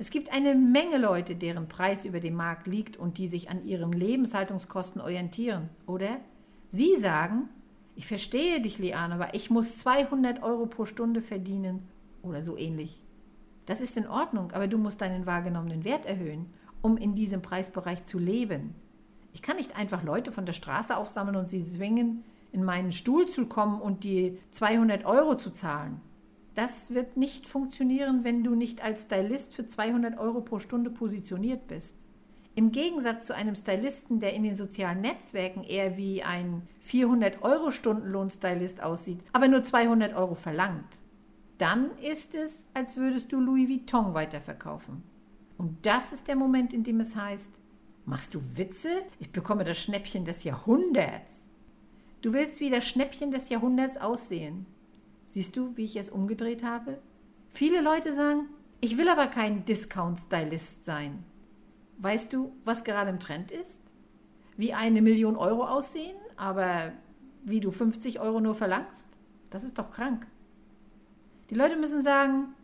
Es 0.00 0.08
gibt 0.08 0.32
eine 0.32 0.54
Menge 0.54 0.96
Leute, 0.96 1.36
deren 1.36 1.68
Preis 1.68 2.06
über 2.06 2.20
dem 2.20 2.32
Markt 2.32 2.66
liegt 2.66 2.96
und 2.96 3.18
die 3.18 3.28
sich 3.28 3.50
an 3.50 3.66
ihren 3.66 3.92
Lebenshaltungskosten 3.92 4.98
orientieren, 4.98 5.68
oder? 5.86 6.16
Sie 6.70 6.98
sagen, 6.98 7.50
ich 7.96 8.06
verstehe 8.06 8.62
dich, 8.62 8.78
Liane, 8.78 9.12
aber 9.16 9.34
ich 9.34 9.50
muss 9.50 9.76
200 9.76 10.42
Euro 10.42 10.64
pro 10.64 10.86
Stunde 10.86 11.20
verdienen 11.20 11.86
oder 12.22 12.42
so 12.42 12.56
ähnlich. 12.56 13.04
Das 13.66 13.82
ist 13.82 13.94
in 13.98 14.08
Ordnung, 14.08 14.52
aber 14.52 14.68
du 14.68 14.78
musst 14.78 15.02
deinen 15.02 15.26
wahrgenommenen 15.26 15.84
Wert 15.84 16.06
erhöhen, 16.06 16.46
um 16.80 16.96
in 16.96 17.14
diesem 17.14 17.42
Preisbereich 17.42 18.06
zu 18.06 18.18
leben. 18.18 18.74
Ich 19.34 19.42
kann 19.42 19.58
nicht 19.58 19.76
einfach 19.76 20.02
Leute 20.02 20.32
von 20.32 20.46
der 20.46 20.54
Straße 20.54 20.96
aufsammeln 20.96 21.36
und 21.36 21.50
sie 21.50 21.62
zwingen, 21.62 22.24
in 22.52 22.64
meinen 22.64 22.92
Stuhl 22.92 23.28
zu 23.28 23.44
kommen 23.44 23.82
und 23.82 24.02
die 24.04 24.38
200 24.52 25.04
Euro 25.04 25.36
zu 25.36 25.50
zahlen. 25.50 26.00
Das 26.54 26.92
wird 26.92 27.16
nicht 27.16 27.46
funktionieren, 27.46 28.24
wenn 28.24 28.42
du 28.42 28.54
nicht 28.54 28.82
als 28.82 29.02
Stylist 29.02 29.54
für 29.54 29.66
200 29.66 30.18
Euro 30.18 30.40
pro 30.40 30.58
Stunde 30.58 30.90
positioniert 30.90 31.68
bist. 31.68 32.06
Im 32.56 32.72
Gegensatz 32.72 33.26
zu 33.26 33.34
einem 33.34 33.54
Stylisten, 33.54 34.18
der 34.20 34.34
in 34.34 34.42
den 34.42 34.56
sozialen 34.56 35.00
Netzwerken 35.00 35.62
eher 35.62 35.96
wie 35.96 36.22
ein 36.22 36.62
400-Euro-Stundenlohn-Stylist 36.86 38.82
aussieht, 38.82 39.20
aber 39.32 39.46
nur 39.48 39.62
200 39.62 40.14
Euro 40.14 40.34
verlangt, 40.34 40.98
dann 41.58 41.90
ist 41.98 42.34
es, 42.34 42.66
als 42.74 42.96
würdest 42.96 43.32
du 43.32 43.40
Louis 43.40 43.68
Vuitton 43.68 44.14
weiterverkaufen. 44.14 45.02
Und 45.58 45.86
das 45.86 46.12
ist 46.12 46.26
der 46.26 46.36
Moment, 46.36 46.72
in 46.72 46.82
dem 46.84 47.00
es 47.00 47.14
heißt, 47.14 47.60
machst 48.06 48.34
du 48.34 48.40
Witze? 48.54 48.88
Ich 49.20 49.30
bekomme 49.30 49.62
das 49.64 49.78
Schnäppchen 49.78 50.24
des 50.24 50.42
Jahrhunderts. 50.42 51.46
Du 52.22 52.32
willst 52.32 52.60
wie 52.60 52.70
das 52.70 52.86
Schnäppchen 52.88 53.30
des 53.30 53.48
Jahrhunderts 53.50 53.96
aussehen. 53.96 54.66
Siehst 55.30 55.56
du, 55.56 55.76
wie 55.76 55.84
ich 55.84 55.94
es 55.94 56.10
umgedreht 56.10 56.64
habe? 56.64 56.98
Viele 57.50 57.80
Leute 57.80 58.14
sagen, 58.14 58.48
ich 58.80 58.98
will 58.98 59.08
aber 59.08 59.28
kein 59.28 59.64
Discount-Stylist 59.64 60.84
sein. 60.84 61.24
Weißt 61.98 62.32
du, 62.32 62.52
was 62.64 62.82
gerade 62.82 63.10
im 63.10 63.20
Trend 63.20 63.52
ist? 63.52 63.80
Wie 64.56 64.74
eine 64.74 65.00
Million 65.00 65.36
Euro 65.36 65.64
aussehen, 65.64 66.16
aber 66.36 66.92
wie 67.44 67.60
du 67.60 67.70
50 67.70 68.18
Euro 68.18 68.40
nur 68.40 68.56
verlangst? 68.56 69.06
Das 69.50 69.62
ist 69.62 69.78
doch 69.78 69.92
krank. 69.92 70.26
Die 71.48 71.54
Leute 71.54 71.76
müssen 71.76 72.02
sagen, 72.02 72.54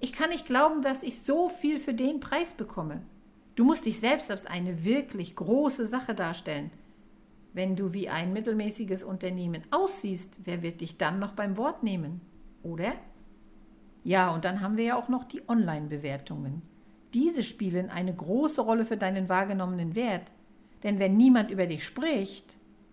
ich 0.00 0.14
kann 0.14 0.30
nicht 0.30 0.46
glauben, 0.46 0.80
dass 0.80 1.02
ich 1.02 1.20
so 1.20 1.50
viel 1.50 1.78
für 1.78 1.92
den 1.92 2.20
Preis 2.20 2.54
bekomme. 2.54 3.02
Du 3.54 3.64
musst 3.64 3.84
dich 3.84 4.00
selbst 4.00 4.30
als 4.30 4.46
eine 4.46 4.82
wirklich 4.82 5.36
große 5.36 5.86
Sache 5.86 6.14
darstellen. 6.14 6.70
Wenn 7.54 7.76
du 7.76 7.92
wie 7.92 8.08
ein 8.08 8.32
mittelmäßiges 8.32 9.04
Unternehmen 9.04 9.62
aussiehst, 9.70 10.34
wer 10.44 10.62
wird 10.62 10.80
dich 10.80 10.98
dann 10.98 11.20
noch 11.20 11.32
beim 11.32 11.56
Wort 11.56 11.84
nehmen? 11.84 12.20
Oder? 12.64 12.94
Ja, 14.02 14.34
und 14.34 14.44
dann 14.44 14.60
haben 14.60 14.76
wir 14.76 14.84
ja 14.84 14.96
auch 14.96 15.08
noch 15.08 15.24
die 15.24 15.48
Online-Bewertungen. 15.48 16.62
Diese 17.14 17.44
spielen 17.44 17.90
eine 17.90 18.12
große 18.12 18.60
Rolle 18.60 18.84
für 18.84 18.96
deinen 18.96 19.28
wahrgenommenen 19.28 19.94
Wert. 19.94 20.32
Denn 20.82 20.98
wenn 20.98 21.16
niemand 21.16 21.52
über 21.52 21.66
dich 21.66 21.84
spricht, 21.84 22.44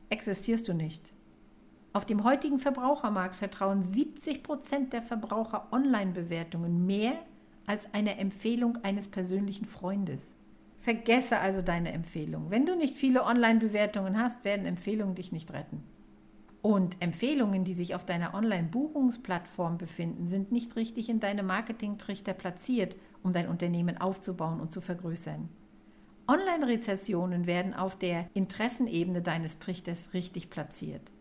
existierst 0.09 0.67
du 0.67 0.73
nicht. 0.73 1.11
Auf 1.91 2.05
dem 2.05 2.23
heutigen 2.23 2.59
Verbrauchermarkt 2.59 3.35
vertrauen 3.35 3.81
70 3.83 4.43
Prozent 4.43 4.93
der 4.93 5.01
Verbraucher 5.01 5.67
Online-Bewertungen 5.71 6.85
mehr 6.85 7.13
als 7.65 7.91
einer 7.93 8.19
Empfehlung 8.19 8.77
eines 8.83 9.07
persönlichen 9.07 9.65
Freundes. 9.65 10.21
Vergesse 10.81 11.37
also 11.37 11.61
deine 11.61 11.91
Empfehlung. 11.91 12.49
Wenn 12.49 12.65
du 12.65 12.75
nicht 12.75 12.97
viele 12.97 13.23
Online-Bewertungen 13.23 14.19
hast, 14.19 14.43
werden 14.43 14.65
Empfehlungen 14.65 15.13
dich 15.13 15.31
nicht 15.31 15.53
retten. 15.53 15.83
Und 16.63 17.01
Empfehlungen, 17.01 17.63
die 17.63 17.73
sich 17.73 17.93
auf 17.93 18.05
deiner 18.05 18.33
Online-Buchungsplattform 18.33 19.77
befinden, 19.77 20.27
sind 20.27 20.51
nicht 20.51 20.75
richtig 20.75 21.09
in 21.09 21.19
deinem 21.19 21.45
Marketingtrichter 21.47 22.33
platziert, 22.33 22.95
um 23.23 23.31
dein 23.31 23.47
Unternehmen 23.47 23.99
aufzubauen 23.99 24.59
und 24.59 24.71
zu 24.71 24.81
vergrößern. 24.81 25.49
Online-Rezessionen 26.27 27.45
werden 27.45 27.73
auf 27.73 27.95
der 27.95 28.27
Interessenebene 28.33 29.21
deines 29.21 29.59
Trichters 29.59 30.13
richtig 30.13 30.49
platziert. 30.49 31.11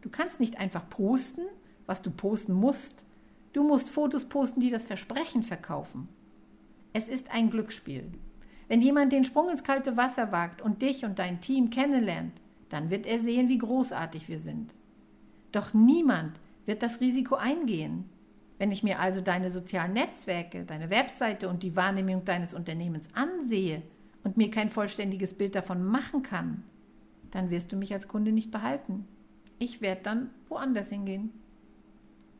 Du 0.00 0.08
kannst 0.08 0.40
nicht 0.40 0.58
einfach 0.58 0.88
posten, 0.88 1.42
was 1.86 2.02
du 2.02 2.10
posten 2.10 2.52
musst. 2.52 3.04
Du 3.52 3.64
musst 3.64 3.90
Fotos 3.90 4.26
posten, 4.26 4.60
die 4.60 4.70
das 4.70 4.84
Versprechen 4.84 5.42
verkaufen. 5.42 6.08
Es 6.92 7.08
ist 7.08 7.30
ein 7.30 7.50
Glücksspiel. 7.50 8.10
Wenn 8.68 8.82
jemand 8.82 9.12
den 9.12 9.24
Sprung 9.24 9.48
ins 9.48 9.64
kalte 9.64 9.96
Wasser 9.96 10.30
wagt 10.30 10.60
und 10.60 10.82
dich 10.82 11.04
und 11.04 11.18
dein 11.18 11.40
Team 11.40 11.70
kennenlernt, 11.70 12.32
dann 12.68 12.90
wird 12.90 13.06
er 13.06 13.18
sehen, 13.18 13.48
wie 13.48 13.58
großartig 13.58 14.28
wir 14.28 14.38
sind. 14.38 14.74
Doch 15.52 15.72
niemand 15.72 16.38
wird 16.66 16.82
das 16.82 17.00
Risiko 17.00 17.34
eingehen. 17.34 18.04
Wenn 18.58 18.70
ich 18.70 18.82
mir 18.82 18.98
also 18.98 19.20
deine 19.22 19.50
sozialen 19.50 19.94
Netzwerke, 19.94 20.64
deine 20.64 20.90
Webseite 20.90 21.48
und 21.48 21.62
die 21.62 21.76
Wahrnehmung 21.76 22.24
deines 22.24 22.52
Unternehmens 22.52 23.08
ansehe 23.14 23.82
und 24.22 24.36
mir 24.36 24.50
kein 24.50 24.68
vollständiges 24.68 25.32
Bild 25.32 25.54
davon 25.54 25.84
machen 25.84 26.22
kann, 26.22 26.64
dann 27.30 27.50
wirst 27.50 27.72
du 27.72 27.76
mich 27.76 27.94
als 27.94 28.08
Kunde 28.08 28.32
nicht 28.32 28.50
behalten. 28.50 29.06
Ich 29.58 29.80
werde 29.80 30.02
dann 30.02 30.30
woanders 30.48 30.90
hingehen. 30.90 31.30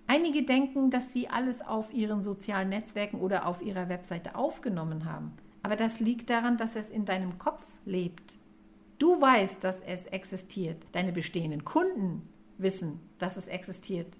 Einige 0.06 0.42
denken, 0.42 0.90
dass 0.90 1.12
sie 1.12 1.28
alles 1.28 1.62
auf 1.62 1.92
ihren 1.92 2.22
sozialen 2.22 2.70
Netzwerken 2.70 3.20
oder 3.20 3.46
auf 3.46 3.62
ihrer 3.62 3.88
Webseite 3.88 4.34
aufgenommen 4.34 5.04
haben. 5.04 5.32
Aber 5.68 5.76
das 5.76 6.00
liegt 6.00 6.30
daran, 6.30 6.56
dass 6.56 6.76
es 6.76 6.88
in 6.88 7.04
deinem 7.04 7.36
Kopf 7.36 7.62
lebt. 7.84 8.38
Du 8.98 9.20
weißt, 9.20 9.62
dass 9.62 9.82
es 9.82 10.06
existiert. 10.06 10.86
Deine 10.92 11.12
bestehenden 11.12 11.62
Kunden 11.62 12.26
wissen, 12.56 13.00
dass 13.18 13.36
es 13.36 13.48
existiert. 13.48 14.18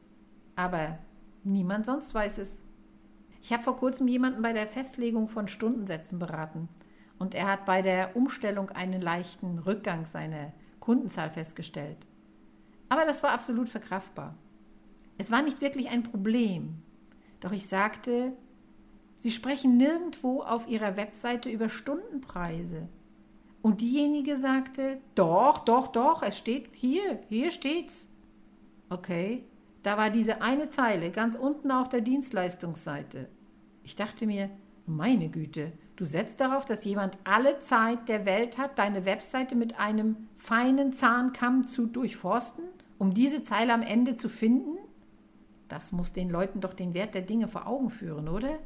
Aber 0.57 0.99
niemand 1.45 1.87
sonst 1.87 2.13
weiß 2.13 2.37
es. 2.37 2.61
Ich 3.41 3.51
habe 3.51 3.63
vor 3.63 3.79
kurzem 3.79 4.09
jemanden 4.09 4.43
bei 4.43 4.53
der 4.53 4.67
Festlegung 4.67 5.27
von 5.27 5.49
Stundensätzen 5.49 6.19
beraten. 6.19 6.69
Und 7.19 7.35
er 7.35 7.47
hat 7.47 7.65
bei 7.65 7.81
der 7.81 8.15
Umstellung 8.15 8.69
einen 8.69 9.01
leichten 9.01 9.59
Rückgang 9.59 10.05
seiner 10.05 10.53
Kundenzahl 10.81 11.31
festgestellt. 11.31 12.07
Aber 12.91 13.07
das 13.07 13.23
war 13.23 13.31
absolut 13.31 13.71
verkraftbar. 13.71 14.37
Es 15.17 15.31
war 15.31 15.41
nicht 15.41 15.63
wirklich 15.63 15.89
ein 15.89 16.03
Problem. 16.03 16.83
Doch 17.41 17.53
ich 17.53 17.67
sagte, 17.67 18.35
Sie 19.19 19.33
sprechen 19.33 19.77
nirgendwo 19.77 20.43
auf 20.43 20.69
Ihrer 20.69 20.97
Webseite 20.97 21.51
über 21.51 21.69
Stundenpreise. 21.69 22.89
Und 23.63 23.81
diejenige 23.81 24.37
sagte, 24.37 24.99
doch, 25.17 25.59
doch, 25.59 25.89
doch, 25.89 26.23
es 26.23 26.39
steht 26.39 26.71
hier, 26.73 27.19
hier 27.29 27.51
steht's. 27.51 28.07
Okay, 28.89 29.43
da 29.83 29.97
war 29.97 30.11
diese 30.11 30.41
eine 30.41 30.69
Zeile 30.71 31.11
ganz 31.11 31.35
unten 31.35 31.73
auf 31.73 31.89
der 31.89 32.01
Dienstleistungsseite. 32.01 33.29
Ich 33.83 33.97
dachte 33.97 34.25
mir, 34.25 34.51
meine 34.87 35.29
Güte, 35.29 35.73
du 35.97 36.05
setzt 36.05 36.41
darauf, 36.41 36.65
dass 36.65 36.85
jemand 36.85 37.19
alle 37.25 37.61
Zeit 37.61 38.09
der 38.09 38.25
Welt 38.25 38.57
hat, 38.57 38.79
deine 38.79 39.05
Webseite 39.05 39.57
mit 39.57 39.81
einem 39.81 40.29
feinen 40.37 40.93
Zahnkamm 40.93 41.67
zu 41.69 41.87
durchforsten, 41.87 42.65
um 42.99 43.15
diese 43.15 43.43
Zeile 43.43 43.75
am 43.75 43.83
Ende 43.83 44.17
zu 44.17 44.29
finden? 44.29 44.79
Das 45.67 45.91
muss 45.91 46.13
den 46.13 46.31
Leuten 46.31 46.61
doch 46.61 46.73
den 46.73 46.95
Wert 46.95 47.15
der 47.15 47.23
Dinge 47.23 47.49
vor 47.49 47.67
Augen 47.67 47.91
führen, 47.91 48.29
oder? 48.29 48.59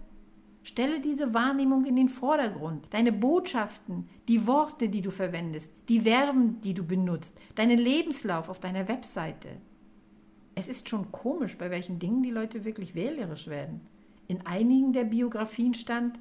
Stelle 0.63 1.01
diese 1.01 1.35
Wahrnehmung 1.35 1.85
in 1.85 1.97
den 1.97 2.09
Vordergrund. 2.09 2.87
Deine 2.91 3.13
Botschaften, 3.13 4.09
die 4.29 4.47
Worte, 4.47 4.89
die 4.89 5.03
du 5.03 5.11
verwendest, 5.11 5.73
die 5.89 6.01
Verben, 6.01 6.61
die 6.61 6.75
du 6.75 6.85
benutzt, 6.85 7.37
deinen 7.57 7.79
Lebenslauf 7.79 8.49
auf 8.49 8.61
deiner 8.61 8.87
Webseite. 8.89 9.49
Es 10.55 10.69
ist 10.69 10.89
schon 10.89 11.11
komisch, 11.11 11.57
bei 11.57 11.71
welchen 11.71 11.99
Dingen 11.99 12.23
die 12.23 12.31
Leute 12.31 12.65
wirklich 12.65 12.95
wählerisch 12.95 13.49
werden. 13.49 13.81
In 14.29 14.47
einigen 14.47 14.93
der 14.93 15.05
Biografien 15.05 15.75
stand, 15.75 16.19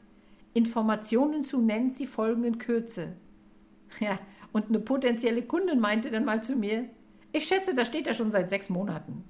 Informationen 0.53 1.45
zu 1.45 1.59
Nancy 1.59 2.07
folgen 2.07 2.43
in 2.43 2.57
Kürze. 2.57 3.13
Ja, 3.99 4.17
und 4.53 4.69
eine 4.69 4.79
potenzielle 4.79 5.41
Kundin 5.41 5.81
meinte 5.81 6.11
dann 6.11 6.23
mal 6.23 6.41
zu 6.41 6.55
mir, 6.55 6.85
ich 7.33 7.45
schätze, 7.45 7.75
das 7.75 7.87
steht 7.87 8.07
ja 8.07 8.13
schon 8.13 8.31
seit 8.31 8.49
sechs 8.49 8.69
Monaten. 8.69 9.25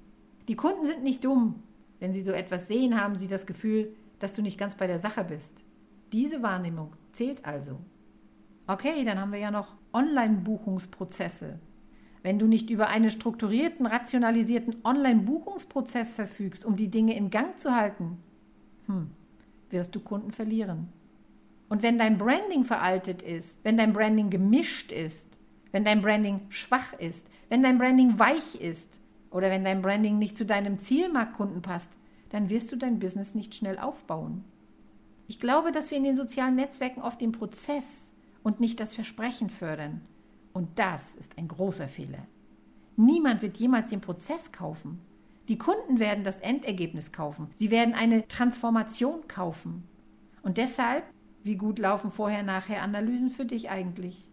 Die 0.46 0.54
Kunden 0.54 0.86
sind 0.86 1.02
nicht 1.02 1.24
dumm. 1.24 1.64
Wenn 1.98 2.12
sie 2.12 2.22
so 2.22 2.30
etwas 2.30 2.68
sehen, 2.68 3.00
haben 3.00 3.18
sie 3.18 3.26
das 3.26 3.44
Gefühl, 3.44 3.92
dass 4.22 4.32
du 4.32 4.40
nicht 4.40 4.56
ganz 4.58 4.76
bei 4.76 4.86
der 4.86 5.00
Sache 5.00 5.24
bist. 5.24 5.64
Diese 6.12 6.42
Wahrnehmung 6.42 6.92
zählt 7.12 7.44
also. 7.44 7.78
Okay, 8.68 9.04
dann 9.04 9.18
haben 9.18 9.32
wir 9.32 9.40
ja 9.40 9.50
noch 9.50 9.74
Online-Buchungsprozesse. 9.92 11.58
Wenn 12.22 12.38
du 12.38 12.46
nicht 12.46 12.70
über 12.70 12.86
einen 12.88 13.10
strukturierten, 13.10 13.84
rationalisierten 13.84 14.76
Online-Buchungsprozess 14.84 16.12
verfügst, 16.12 16.64
um 16.64 16.76
die 16.76 16.88
Dinge 16.88 17.16
in 17.16 17.30
Gang 17.30 17.58
zu 17.58 17.74
halten, 17.74 18.18
hm, 18.86 19.10
wirst 19.70 19.94
du 19.96 20.00
Kunden 20.00 20.30
verlieren. 20.30 20.88
Und 21.68 21.82
wenn 21.82 21.98
dein 21.98 22.16
Branding 22.16 22.64
veraltet 22.64 23.22
ist, 23.22 23.58
wenn 23.64 23.76
dein 23.76 23.92
Branding 23.92 24.30
gemischt 24.30 24.92
ist, 24.92 25.26
wenn 25.72 25.84
dein 25.84 26.00
Branding 26.00 26.42
schwach 26.50 26.92
ist, 26.92 27.26
wenn 27.48 27.64
dein 27.64 27.78
Branding 27.78 28.20
weich 28.20 28.54
ist 28.60 29.00
oder 29.30 29.50
wenn 29.50 29.64
dein 29.64 29.82
Branding 29.82 30.18
nicht 30.18 30.36
zu 30.36 30.46
deinem 30.46 30.78
Zielmarktkunden 30.78 31.62
passt, 31.62 31.98
dann 32.32 32.48
wirst 32.48 32.72
du 32.72 32.76
dein 32.76 32.98
Business 32.98 33.34
nicht 33.34 33.54
schnell 33.54 33.78
aufbauen. 33.78 34.42
Ich 35.28 35.38
glaube, 35.38 35.70
dass 35.70 35.90
wir 35.90 35.98
in 35.98 36.04
den 36.04 36.16
sozialen 36.16 36.56
Netzwerken 36.56 37.02
oft 37.02 37.20
den 37.20 37.32
Prozess 37.32 38.10
und 38.42 38.58
nicht 38.58 38.80
das 38.80 38.94
Versprechen 38.94 39.50
fördern. 39.50 40.00
Und 40.52 40.78
das 40.78 41.14
ist 41.14 41.36
ein 41.38 41.46
großer 41.46 41.88
Fehler. 41.88 42.26
Niemand 42.96 43.42
wird 43.42 43.58
jemals 43.58 43.90
den 43.90 44.00
Prozess 44.00 44.50
kaufen. 44.50 45.00
Die 45.48 45.58
Kunden 45.58 45.98
werden 45.98 46.24
das 46.24 46.40
Endergebnis 46.40 47.12
kaufen. 47.12 47.48
Sie 47.56 47.70
werden 47.70 47.94
eine 47.94 48.26
Transformation 48.28 49.28
kaufen. 49.28 49.84
Und 50.42 50.56
deshalb, 50.56 51.04
wie 51.42 51.56
gut 51.56 51.78
laufen 51.78 52.10
vorher-nachher 52.10 52.82
Analysen 52.82 53.30
für 53.30 53.44
dich 53.44 53.68
eigentlich? 53.68 54.30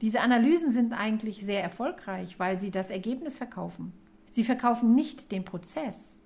Diese 0.00 0.20
Analysen 0.20 0.72
sind 0.72 0.94
eigentlich 0.94 1.44
sehr 1.44 1.62
erfolgreich, 1.62 2.38
weil 2.38 2.58
sie 2.58 2.70
das 2.70 2.88
Ergebnis 2.88 3.36
verkaufen. 3.36 3.92
Sie 4.30 4.44
verkaufen 4.44 4.94
nicht 4.94 5.30
den 5.30 5.44
Prozess. 5.44 6.18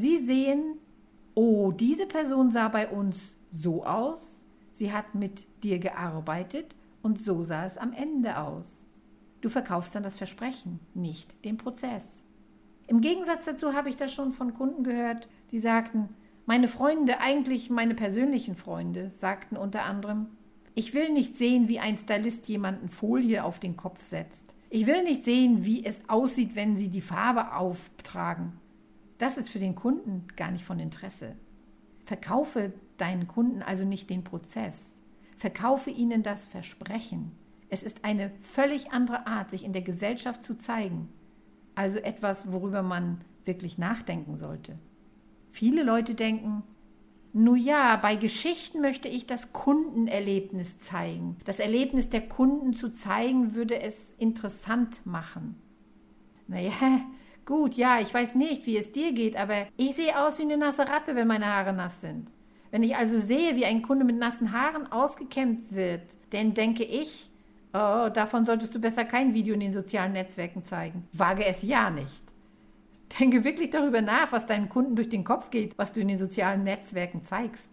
Sie 0.00 0.16
sehen, 0.16 0.78
oh, 1.34 1.72
diese 1.72 2.06
Person 2.06 2.52
sah 2.52 2.68
bei 2.68 2.88
uns 2.88 3.34
so 3.52 3.84
aus, 3.84 4.42
sie 4.72 4.94
hat 4.94 5.14
mit 5.14 5.46
dir 5.62 5.78
gearbeitet 5.78 6.74
und 7.02 7.22
so 7.22 7.42
sah 7.42 7.66
es 7.66 7.76
am 7.76 7.92
Ende 7.92 8.38
aus. 8.38 8.88
Du 9.42 9.50
verkaufst 9.50 9.94
dann 9.94 10.02
das 10.02 10.16
Versprechen, 10.16 10.80
nicht 10.94 11.44
den 11.44 11.58
Prozess. 11.58 12.24
Im 12.86 13.02
Gegensatz 13.02 13.44
dazu 13.44 13.74
habe 13.74 13.90
ich 13.90 13.96
das 13.96 14.10
schon 14.10 14.32
von 14.32 14.54
Kunden 14.54 14.84
gehört, 14.84 15.28
die 15.50 15.60
sagten, 15.60 16.08
meine 16.46 16.68
Freunde, 16.68 17.20
eigentlich 17.20 17.68
meine 17.68 17.94
persönlichen 17.94 18.56
Freunde, 18.56 19.10
sagten 19.12 19.58
unter 19.58 19.82
anderem, 19.82 20.28
ich 20.74 20.94
will 20.94 21.12
nicht 21.12 21.36
sehen, 21.36 21.68
wie 21.68 21.78
ein 21.78 21.98
Stylist 21.98 22.48
jemanden 22.48 22.88
Folie 22.88 23.44
auf 23.44 23.60
den 23.60 23.76
Kopf 23.76 24.00
setzt. 24.02 24.54
Ich 24.70 24.86
will 24.86 25.02
nicht 25.02 25.26
sehen, 25.26 25.66
wie 25.66 25.84
es 25.84 26.08
aussieht, 26.08 26.54
wenn 26.54 26.78
sie 26.78 26.88
die 26.88 27.02
Farbe 27.02 27.54
auftragen. 27.54 28.54
Das 29.20 29.36
ist 29.36 29.50
für 29.50 29.58
den 29.58 29.74
Kunden 29.74 30.26
gar 30.34 30.50
nicht 30.50 30.64
von 30.64 30.80
Interesse. 30.80 31.36
Verkaufe 32.06 32.72
deinen 32.96 33.28
Kunden 33.28 33.62
also 33.62 33.84
nicht 33.84 34.08
den 34.08 34.24
Prozess. 34.24 34.96
Verkaufe 35.36 35.90
ihnen 35.90 36.22
das 36.22 36.46
Versprechen. 36.46 37.32
Es 37.68 37.82
ist 37.82 38.02
eine 38.02 38.30
völlig 38.40 38.92
andere 38.92 39.26
Art, 39.26 39.50
sich 39.50 39.62
in 39.62 39.74
der 39.74 39.82
Gesellschaft 39.82 40.42
zu 40.42 40.56
zeigen. 40.56 41.10
Also 41.74 41.98
etwas, 41.98 42.50
worüber 42.50 42.82
man 42.82 43.20
wirklich 43.44 43.76
nachdenken 43.76 44.38
sollte. 44.38 44.78
Viele 45.52 45.82
Leute 45.82 46.14
denken, 46.14 46.62
nun 47.34 47.58
ja, 47.58 47.96
bei 47.96 48.16
Geschichten 48.16 48.80
möchte 48.80 49.08
ich 49.08 49.26
das 49.26 49.52
Kundenerlebnis 49.52 50.78
zeigen. 50.78 51.36
Das 51.44 51.58
Erlebnis 51.58 52.08
der 52.08 52.26
Kunden 52.26 52.72
zu 52.74 52.90
zeigen, 52.90 53.54
würde 53.54 53.82
es 53.82 54.14
interessant 54.14 55.04
machen. 55.04 55.56
Naja, 56.48 56.72
Gut, 57.44 57.74
ja, 57.74 58.00
ich 58.00 58.12
weiß 58.12 58.34
nicht, 58.34 58.66
wie 58.66 58.76
es 58.76 58.92
dir 58.92 59.12
geht, 59.12 59.36
aber 59.36 59.66
ich 59.76 59.96
sehe 59.96 60.18
aus 60.18 60.38
wie 60.38 60.42
eine 60.42 60.56
nasse 60.56 60.88
Ratte, 60.88 61.14
wenn 61.16 61.26
meine 61.26 61.46
Haare 61.46 61.72
nass 61.72 62.00
sind. 62.00 62.30
Wenn 62.70 62.82
ich 62.82 62.96
also 62.96 63.18
sehe, 63.18 63.56
wie 63.56 63.64
ein 63.64 63.82
Kunde 63.82 64.04
mit 64.04 64.16
nassen 64.16 64.52
Haaren 64.52 64.90
ausgekämmt 64.92 65.74
wird, 65.74 66.02
dann 66.30 66.54
denke 66.54 66.84
ich, 66.84 67.28
oh, 67.72 68.08
davon 68.12 68.46
solltest 68.46 68.74
du 68.74 68.80
besser 68.80 69.04
kein 69.04 69.34
Video 69.34 69.54
in 69.54 69.60
den 69.60 69.72
sozialen 69.72 70.12
Netzwerken 70.12 70.64
zeigen. 70.64 71.08
Wage 71.12 71.44
es 71.44 71.62
ja 71.62 71.90
nicht. 71.90 72.24
Denke 73.18 73.42
wirklich 73.42 73.70
darüber 73.70 74.02
nach, 74.02 74.30
was 74.30 74.46
deinen 74.46 74.68
Kunden 74.68 74.94
durch 74.94 75.08
den 75.08 75.24
Kopf 75.24 75.50
geht, 75.50 75.76
was 75.78 75.92
du 75.92 76.00
in 76.00 76.08
den 76.08 76.18
sozialen 76.18 76.62
Netzwerken 76.62 77.24
zeigst. 77.24 77.70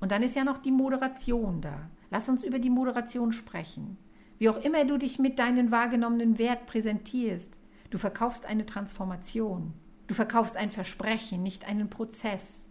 Und 0.00 0.12
dann 0.12 0.22
ist 0.22 0.36
ja 0.36 0.44
noch 0.44 0.58
die 0.58 0.70
Moderation 0.70 1.60
da. 1.60 1.88
Lass 2.10 2.28
uns 2.28 2.44
über 2.44 2.58
die 2.58 2.70
Moderation 2.70 3.32
sprechen. 3.32 3.98
Wie 4.38 4.48
auch 4.48 4.62
immer 4.62 4.84
du 4.84 4.96
dich 4.96 5.18
mit 5.18 5.38
deinen 5.38 5.70
wahrgenommenen 5.70 6.38
Wert 6.38 6.66
präsentierst, 6.66 7.58
Du 7.92 7.98
verkaufst 7.98 8.46
eine 8.46 8.64
Transformation. 8.64 9.74
Du 10.06 10.14
verkaufst 10.14 10.56
ein 10.56 10.70
Versprechen, 10.70 11.42
nicht 11.42 11.68
einen 11.68 11.90
Prozess. 11.90 12.70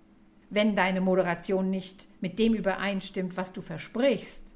Wenn 0.50 0.76
deine 0.76 1.00
Moderation 1.00 1.70
nicht 1.70 2.08
mit 2.22 2.40
dem 2.40 2.56
übereinstimmt, 2.56 3.38
was 3.38 3.54
du 3.54 3.62
versprichst, 3.62 4.52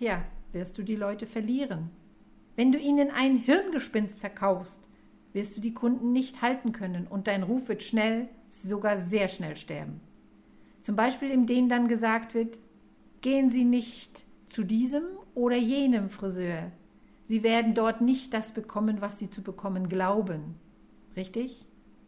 ja, 0.00 0.24
wirst 0.50 0.78
du 0.78 0.82
die 0.82 0.96
Leute 0.96 1.28
verlieren. 1.28 1.90
Wenn 2.56 2.72
du 2.72 2.78
ihnen 2.78 3.12
ein 3.12 3.36
Hirngespinst 3.36 4.18
verkaufst, 4.18 4.88
wirst 5.32 5.56
du 5.56 5.60
die 5.60 5.74
Kunden 5.74 6.12
nicht 6.12 6.42
halten 6.42 6.72
können 6.72 7.06
und 7.06 7.28
dein 7.28 7.44
Ruf 7.44 7.68
wird 7.68 7.84
schnell, 7.84 8.28
sogar 8.50 8.98
sehr 8.98 9.28
schnell 9.28 9.56
sterben. 9.56 10.00
Zum 10.82 10.96
Beispiel, 10.96 11.30
indem 11.30 11.68
dann 11.68 11.86
gesagt 11.86 12.34
wird, 12.34 12.58
gehen 13.20 13.52
Sie 13.52 13.64
nicht 13.64 14.24
zu 14.48 14.64
diesem 14.64 15.04
oder 15.36 15.56
jenem 15.56 16.10
Friseur, 16.10 16.72
Sie 17.28 17.42
werden 17.42 17.74
dort 17.74 18.00
nicht 18.00 18.32
das 18.32 18.52
bekommen, 18.52 19.02
was 19.02 19.18
sie 19.18 19.28
zu 19.28 19.42
bekommen 19.42 19.90
glauben. 19.90 20.54
Richtig? 21.14 21.66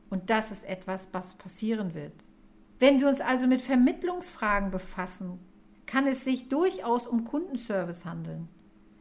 Und 0.09 0.31
das 0.31 0.51
ist 0.51 0.65
etwas, 0.65 1.11
was 1.13 1.35
passieren 1.35 1.93
wird. 1.93 2.25
Wenn 2.79 3.01
wir 3.01 3.07
uns 3.07 3.21
also 3.21 3.47
mit 3.47 3.61
Vermittlungsfragen 3.61 4.71
befassen, 4.71 5.39
kann 5.85 6.07
es 6.07 6.25
sich 6.25 6.49
durchaus 6.49 7.07
um 7.07 7.25
Kundenservice 7.25 8.07
handeln. 8.07 8.49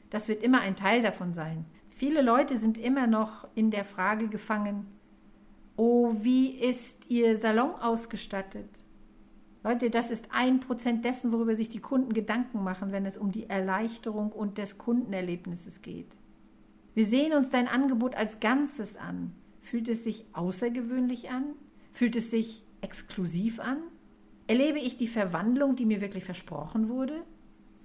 Das 0.09 0.27
wird 0.27 0.43
immer 0.43 0.59
ein 0.59 0.75
Teil 0.75 1.01
davon 1.01 1.33
sein. 1.33 1.63
Viele 1.87 2.21
Leute 2.21 2.57
sind 2.57 2.77
immer 2.77 3.07
noch 3.07 3.47
in 3.55 3.71
der 3.71 3.85
Frage 3.85 4.27
gefangen, 4.27 4.87
oh, 5.77 6.15
wie 6.19 6.49
ist 6.49 7.09
Ihr 7.09 7.37
Salon 7.37 7.75
ausgestattet? 7.75 8.83
Leute, 9.63 9.89
das 9.89 10.09
ist 10.09 10.25
ein 10.31 10.61
Prozent 10.61 11.03
dessen, 11.03 11.33
worüber 11.33 11.55
sich 11.55 11.67
die 11.67 11.81
Kunden 11.81 12.13
Gedanken 12.13 12.63
machen, 12.63 12.91
wenn 12.91 13.05
es 13.05 13.17
um 13.17 13.31
die 13.31 13.49
Erleichterung 13.49 14.31
und 14.31 14.57
des 14.57 14.77
Kundenerlebnisses 14.77 15.81
geht. 15.81 16.15
Wir 16.93 17.05
sehen 17.05 17.33
uns 17.33 17.49
dein 17.49 17.67
Angebot 17.67 18.15
als 18.15 18.39
Ganzes 18.39 18.95
an. 18.95 19.33
Fühlt 19.61 19.89
es 19.89 20.03
sich 20.03 20.25
außergewöhnlich 20.33 21.29
an? 21.29 21.43
Fühlt 21.91 22.15
es 22.15 22.31
sich 22.31 22.63
exklusiv 22.81 23.59
an? 23.59 23.77
Erlebe 24.47 24.79
ich 24.79 24.97
die 24.97 25.07
Verwandlung, 25.07 25.75
die 25.75 25.85
mir 25.85 26.01
wirklich 26.01 26.23
versprochen 26.23 26.87
wurde? 26.87 27.21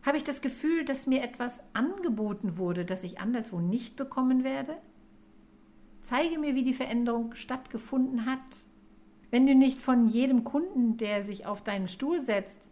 Habe 0.03 0.17
ich 0.17 0.25
das 0.25 0.41
Gefühl, 0.41 0.85
dass 0.85 1.07
mir 1.07 1.23
etwas 1.23 1.61
angeboten 1.73 2.57
wurde, 2.57 2.85
das 2.85 3.03
ich 3.03 3.19
anderswo 3.19 3.61
nicht 3.61 3.97
bekommen 3.97 4.45
werde? 4.45 4.77
Zeige 6.03 6.39
mir, 6.39 6.55
wie 6.55 6.65
die 6.65 6.75
Veränderung 6.75 7.35
stattgefunden 7.35 8.27
hat 8.27 8.41
wenn 9.35 9.49
du 9.49 9.57
nicht 9.57 9.81
von 9.81 10.07
jedem 10.07 10.45
Kunden, 10.45 10.97
der 10.97 11.25
sich 11.25 11.45
auf 11.45 11.65
deinen 11.65 11.89
Stuhl 11.89 12.23
setzt, 12.23 12.69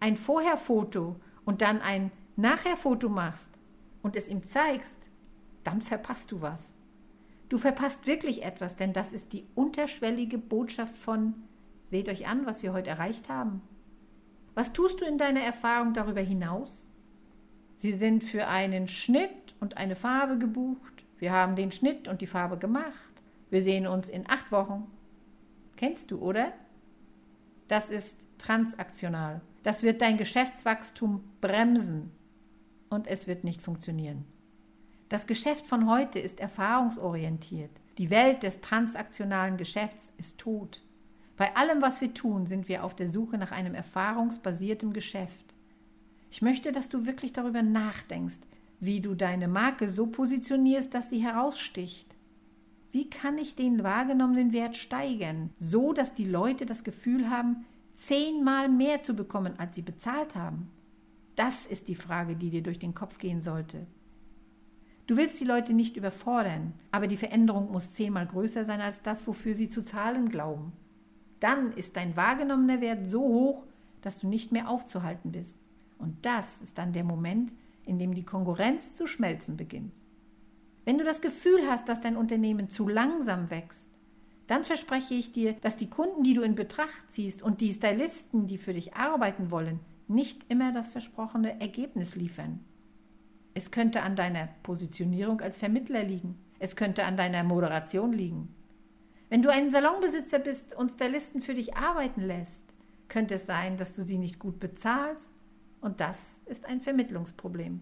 ein 0.00 0.16
Vorherfoto 0.16 1.16
und 1.44 1.60
dann 1.60 1.82
ein 1.82 2.10
Nachherfoto 2.36 3.10
machst 3.10 3.50
und 4.00 4.16
es 4.16 4.26
ihm 4.26 4.42
zeigst, 4.42 4.96
dann 5.62 5.82
verpasst 5.82 6.32
du 6.32 6.40
was. 6.40 6.72
Du 7.50 7.58
verpasst 7.58 8.06
wirklich 8.06 8.44
etwas, 8.44 8.76
denn 8.76 8.94
das 8.94 9.12
ist 9.12 9.34
die 9.34 9.44
unterschwellige 9.54 10.38
Botschaft 10.38 10.96
von 10.96 11.34
Seht 11.84 12.08
euch 12.08 12.26
an, 12.26 12.46
was 12.46 12.62
wir 12.62 12.72
heute 12.72 12.88
erreicht 12.88 13.28
haben. 13.28 13.60
Was 14.54 14.72
tust 14.72 15.02
du 15.02 15.04
in 15.04 15.18
deiner 15.18 15.42
Erfahrung 15.42 15.92
darüber 15.92 16.22
hinaus? 16.22 16.94
Sie 17.74 17.92
sind 17.92 18.24
für 18.24 18.46
einen 18.46 18.88
Schnitt 18.88 19.54
und 19.60 19.76
eine 19.76 19.96
Farbe 19.96 20.38
gebucht. 20.38 21.04
Wir 21.18 21.32
haben 21.32 21.56
den 21.56 21.72
Schnitt 21.72 22.08
und 22.08 22.22
die 22.22 22.26
Farbe 22.26 22.56
gemacht. 22.56 22.86
Wir 23.50 23.60
sehen 23.60 23.86
uns 23.86 24.08
in 24.08 24.24
acht 24.30 24.50
Wochen. 24.50 24.90
Kennst 25.76 26.10
du, 26.10 26.18
oder? 26.18 26.52
Das 27.68 27.90
ist 27.90 28.26
transaktional. 28.38 29.40
Das 29.62 29.82
wird 29.82 30.00
dein 30.00 30.16
Geschäftswachstum 30.16 31.24
bremsen 31.40 32.10
und 32.88 33.06
es 33.06 33.26
wird 33.26 33.44
nicht 33.44 33.62
funktionieren. 33.62 34.24
Das 35.08 35.26
Geschäft 35.26 35.66
von 35.66 35.88
heute 35.88 36.18
ist 36.18 36.40
erfahrungsorientiert. 36.40 37.70
Die 37.98 38.10
Welt 38.10 38.42
des 38.42 38.60
transaktionalen 38.60 39.56
Geschäfts 39.56 40.12
ist 40.18 40.38
tot. 40.38 40.82
Bei 41.36 41.54
allem, 41.54 41.82
was 41.82 42.00
wir 42.00 42.14
tun, 42.14 42.46
sind 42.46 42.68
wir 42.68 42.82
auf 42.82 42.94
der 42.94 43.08
Suche 43.08 43.38
nach 43.38 43.52
einem 43.52 43.74
erfahrungsbasierten 43.74 44.92
Geschäft. 44.92 45.54
Ich 46.30 46.42
möchte, 46.42 46.72
dass 46.72 46.88
du 46.88 47.06
wirklich 47.06 47.32
darüber 47.32 47.62
nachdenkst, 47.62 48.38
wie 48.80 49.00
du 49.00 49.14
deine 49.14 49.48
Marke 49.48 49.90
so 49.90 50.06
positionierst, 50.06 50.92
dass 50.92 51.10
sie 51.10 51.22
heraussticht. 51.22 52.15
Wie 52.92 53.10
kann 53.10 53.38
ich 53.38 53.54
den 53.54 53.82
wahrgenommenen 53.82 54.52
Wert 54.52 54.76
steigern, 54.76 55.50
so 55.58 55.92
dass 55.92 56.14
die 56.14 56.24
Leute 56.24 56.66
das 56.66 56.84
Gefühl 56.84 57.30
haben, 57.30 57.64
zehnmal 57.94 58.68
mehr 58.68 59.02
zu 59.02 59.14
bekommen, 59.14 59.58
als 59.58 59.74
sie 59.74 59.82
bezahlt 59.82 60.34
haben? 60.34 60.70
Das 61.34 61.66
ist 61.66 61.88
die 61.88 61.94
Frage, 61.94 62.36
die 62.36 62.50
dir 62.50 62.62
durch 62.62 62.78
den 62.78 62.94
Kopf 62.94 63.18
gehen 63.18 63.42
sollte. 63.42 63.86
Du 65.06 65.16
willst 65.16 65.38
die 65.40 65.44
Leute 65.44 65.72
nicht 65.72 65.96
überfordern, 65.96 66.72
aber 66.90 67.06
die 67.06 67.16
Veränderung 67.16 67.70
muss 67.70 67.92
zehnmal 67.92 68.26
größer 68.26 68.64
sein 68.64 68.80
als 68.80 69.02
das, 69.02 69.26
wofür 69.26 69.54
sie 69.54 69.68
zu 69.68 69.84
zahlen 69.84 70.30
glauben. 70.30 70.72
Dann 71.38 71.72
ist 71.72 71.96
dein 71.96 72.16
wahrgenommener 72.16 72.80
Wert 72.80 73.10
so 73.10 73.20
hoch, 73.20 73.64
dass 74.00 74.18
du 74.18 74.26
nicht 74.26 74.50
mehr 74.50 74.68
aufzuhalten 74.68 75.32
bist. 75.32 75.58
Und 75.98 76.24
das 76.24 76.60
ist 76.62 76.78
dann 76.78 76.92
der 76.92 77.04
Moment, 77.04 77.52
in 77.84 77.98
dem 77.98 78.14
die 78.14 78.24
Konkurrenz 78.24 78.94
zu 78.94 79.06
schmelzen 79.06 79.56
beginnt. 79.56 79.94
Wenn 80.86 80.98
du 80.98 81.04
das 81.04 81.20
Gefühl 81.20 81.68
hast, 81.68 81.88
dass 81.88 82.00
dein 82.00 82.16
Unternehmen 82.16 82.70
zu 82.70 82.86
langsam 82.86 83.50
wächst, 83.50 83.90
dann 84.46 84.62
verspreche 84.62 85.14
ich 85.14 85.32
dir, 85.32 85.54
dass 85.54 85.74
die 85.74 85.90
Kunden, 85.90 86.22
die 86.22 86.32
du 86.32 86.42
in 86.42 86.54
Betracht 86.54 87.10
ziehst 87.10 87.42
und 87.42 87.60
die 87.60 87.72
Stylisten, 87.72 88.46
die 88.46 88.56
für 88.56 88.72
dich 88.72 88.94
arbeiten 88.94 89.50
wollen, 89.50 89.80
nicht 90.06 90.48
immer 90.48 90.72
das 90.72 90.88
versprochene 90.88 91.60
Ergebnis 91.60 92.14
liefern. 92.14 92.60
Es 93.52 93.72
könnte 93.72 94.02
an 94.02 94.14
deiner 94.14 94.48
Positionierung 94.62 95.40
als 95.40 95.56
Vermittler 95.56 96.04
liegen. 96.04 96.38
Es 96.60 96.76
könnte 96.76 97.04
an 97.04 97.16
deiner 97.16 97.42
Moderation 97.42 98.12
liegen. 98.12 98.54
Wenn 99.28 99.42
du 99.42 99.50
ein 99.50 99.72
Salonbesitzer 99.72 100.38
bist 100.38 100.72
und 100.76 100.92
Stylisten 100.92 101.42
für 101.42 101.54
dich 101.54 101.74
arbeiten 101.76 102.20
lässt, 102.20 102.76
könnte 103.08 103.34
es 103.34 103.46
sein, 103.46 103.76
dass 103.76 103.96
du 103.96 104.06
sie 104.06 104.18
nicht 104.18 104.38
gut 104.38 104.60
bezahlst 104.60 105.32
und 105.80 106.00
das 106.00 106.42
ist 106.46 106.64
ein 106.64 106.80
Vermittlungsproblem. 106.80 107.80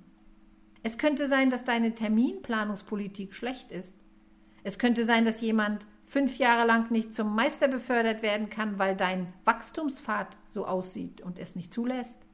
Es 0.85 0.99
könnte 0.99 1.29
sein, 1.29 1.49
dass 1.49 1.65
deine 1.65 1.95
Terminplanungspolitik 1.95 3.35
schlecht 3.35 3.73
ist. 3.73 3.97
Es 4.65 4.79
könnte 4.79 5.07
sein, 5.07 5.25
dass 5.25 5.41
jemand 5.41 5.87
fünf 6.05 6.37
Jahre 6.37 6.67
lang 6.67 6.91
nicht 6.91 7.15
zum 7.15 7.35
Meister 7.35 7.69
befördert 7.69 8.23
werden 8.23 8.51
kann, 8.51 8.79
weil 8.79 8.95
dein 8.95 9.33
Wachstumspfad 9.47 10.37
so 10.47 10.67
aussieht 10.67 11.23
und 11.23 11.39
es 11.39 11.57
nicht 11.57 11.73
zulässt. 11.73 12.29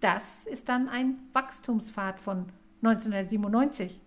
Das 0.00 0.46
ist 0.46 0.70
dann 0.70 0.88
ein 0.88 1.18
Wachstumspfad 1.34 2.18
von 2.18 2.46
1997. 2.82 4.00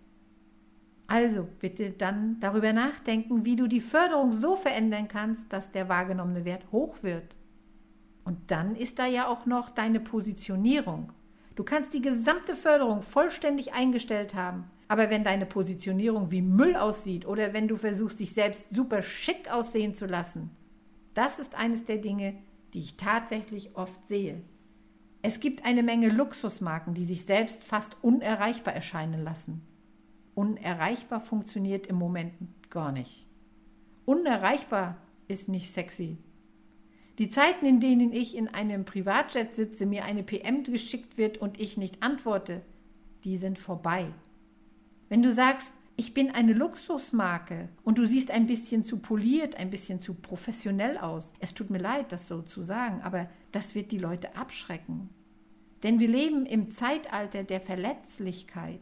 Also 1.06 1.46
bitte 1.60 1.92
dann 1.92 2.40
darüber 2.40 2.72
nachdenken, 2.72 3.44
wie 3.44 3.54
du 3.54 3.68
die 3.68 3.80
Förderung 3.80 4.32
so 4.32 4.56
verändern 4.56 5.06
kannst, 5.06 5.52
dass 5.52 5.70
der 5.70 5.88
wahrgenommene 5.88 6.44
Wert 6.44 6.72
hoch 6.72 6.96
wird. 7.02 7.36
Und 8.24 8.50
dann 8.50 8.74
ist 8.74 8.98
da 8.98 9.06
ja 9.06 9.28
auch 9.28 9.46
noch 9.46 9.70
deine 9.70 10.00
Positionierung. 10.00 11.12
Du 11.54 11.62
kannst 11.62 11.94
die 11.94 12.00
gesamte 12.00 12.56
Förderung 12.56 13.02
vollständig 13.02 13.72
eingestellt 13.74 14.34
haben, 14.34 14.70
aber 14.88 15.10
wenn 15.10 15.24
deine 15.24 15.46
Positionierung 15.46 16.30
wie 16.30 16.42
Müll 16.42 16.76
aussieht 16.76 17.26
oder 17.26 17.52
wenn 17.52 17.68
du 17.68 17.76
versuchst, 17.76 18.20
dich 18.20 18.32
selbst 18.32 18.66
super 18.74 19.02
schick 19.02 19.50
aussehen 19.50 19.94
zu 19.94 20.06
lassen, 20.06 20.50
das 21.14 21.38
ist 21.38 21.54
eines 21.54 21.84
der 21.84 21.98
Dinge, 21.98 22.34
die 22.72 22.80
ich 22.80 22.96
tatsächlich 22.96 23.76
oft 23.76 24.06
sehe. 24.08 24.42
Es 25.22 25.40
gibt 25.40 25.64
eine 25.64 25.82
Menge 25.82 26.08
Luxusmarken, 26.08 26.92
die 26.92 27.04
sich 27.04 27.24
selbst 27.24 27.64
fast 27.64 27.96
unerreichbar 28.02 28.74
erscheinen 28.74 29.22
lassen. 29.22 29.62
Unerreichbar 30.34 31.20
funktioniert 31.20 31.86
im 31.86 31.96
Moment 31.96 32.34
gar 32.68 32.92
nicht. 32.92 33.26
Unerreichbar 34.04 34.98
ist 35.28 35.48
nicht 35.48 35.72
sexy. 35.72 36.18
Die 37.18 37.30
Zeiten, 37.30 37.64
in 37.64 37.80
denen 37.80 38.12
ich 38.12 38.36
in 38.36 38.48
einem 38.48 38.84
Privatjet 38.84 39.54
sitze, 39.54 39.86
mir 39.86 40.04
eine 40.04 40.24
PM 40.24 40.64
geschickt 40.64 41.16
wird 41.16 41.38
und 41.38 41.60
ich 41.60 41.76
nicht 41.76 42.02
antworte, 42.02 42.62
die 43.22 43.36
sind 43.36 43.58
vorbei. 43.58 44.06
Wenn 45.08 45.22
du 45.22 45.30
sagst, 45.30 45.72
ich 45.96 46.12
bin 46.12 46.32
eine 46.32 46.54
Luxusmarke 46.54 47.68
und 47.84 47.98
du 47.98 48.06
siehst 48.06 48.32
ein 48.32 48.48
bisschen 48.48 48.84
zu 48.84 48.98
poliert, 48.98 49.56
ein 49.56 49.70
bisschen 49.70 50.02
zu 50.02 50.14
professionell 50.14 50.98
aus. 50.98 51.32
Es 51.38 51.54
tut 51.54 51.70
mir 51.70 51.78
leid, 51.78 52.10
das 52.10 52.26
so 52.26 52.42
zu 52.42 52.62
sagen, 52.62 53.00
aber 53.02 53.28
das 53.52 53.76
wird 53.76 53.92
die 53.92 53.98
Leute 53.98 54.34
abschrecken. 54.34 55.10
Denn 55.84 56.00
wir 56.00 56.08
leben 56.08 56.46
im 56.46 56.72
Zeitalter 56.72 57.44
der 57.44 57.60
Verletzlichkeit. 57.60 58.80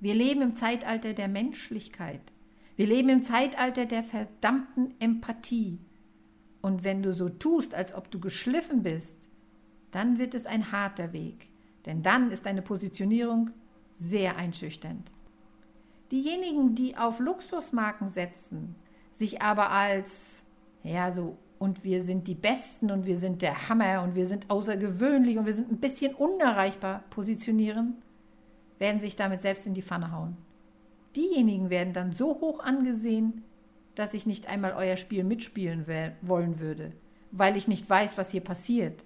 Wir 0.00 0.14
leben 0.14 0.42
im 0.42 0.56
Zeitalter 0.56 1.12
der 1.12 1.28
Menschlichkeit. 1.28 2.22
Wir 2.74 2.86
leben 2.86 3.10
im 3.10 3.22
Zeitalter 3.22 3.84
der 3.86 4.02
verdammten 4.02 4.94
Empathie. 4.98 5.78
Und 6.62 6.84
wenn 6.84 7.02
du 7.02 7.12
so 7.12 7.28
tust, 7.28 7.74
als 7.74 7.94
ob 7.94 8.10
du 8.10 8.20
geschliffen 8.20 8.82
bist, 8.82 9.28
dann 9.90 10.18
wird 10.18 10.34
es 10.34 10.46
ein 10.46 10.72
harter 10.72 11.12
Weg. 11.12 11.48
Denn 11.86 12.02
dann 12.02 12.30
ist 12.30 12.46
deine 12.46 12.62
Positionierung 12.62 13.50
sehr 13.96 14.36
einschüchternd. 14.36 15.12
Diejenigen, 16.10 16.74
die 16.74 16.96
auf 16.96 17.20
Luxusmarken 17.20 18.08
setzen, 18.08 18.74
sich 19.12 19.42
aber 19.42 19.70
als, 19.70 20.44
ja, 20.82 21.12
so, 21.12 21.36
und 21.58 21.84
wir 21.84 22.02
sind 22.02 22.26
die 22.26 22.34
Besten 22.34 22.90
und 22.90 23.04
wir 23.06 23.18
sind 23.18 23.42
der 23.42 23.68
Hammer 23.68 24.02
und 24.02 24.14
wir 24.14 24.26
sind 24.26 24.48
außergewöhnlich 24.48 25.38
und 25.38 25.46
wir 25.46 25.54
sind 25.54 25.70
ein 25.70 25.78
bisschen 25.78 26.14
unerreichbar 26.14 27.04
positionieren, 27.10 28.02
werden 28.78 29.00
sich 29.00 29.14
damit 29.14 29.42
selbst 29.42 29.66
in 29.66 29.74
die 29.74 29.82
Pfanne 29.82 30.10
hauen. 30.10 30.36
Diejenigen 31.14 31.70
werden 31.70 31.92
dann 31.92 32.12
so 32.12 32.40
hoch 32.40 32.60
angesehen, 32.60 33.44
dass 33.94 34.14
ich 34.14 34.26
nicht 34.26 34.46
einmal 34.46 34.72
euer 34.72 34.96
Spiel 34.96 35.24
mitspielen 35.24 35.86
wollen 36.22 36.58
würde, 36.58 36.92
weil 37.30 37.56
ich 37.56 37.68
nicht 37.68 37.88
weiß, 37.88 38.18
was 38.18 38.30
hier 38.30 38.40
passiert. 38.40 39.04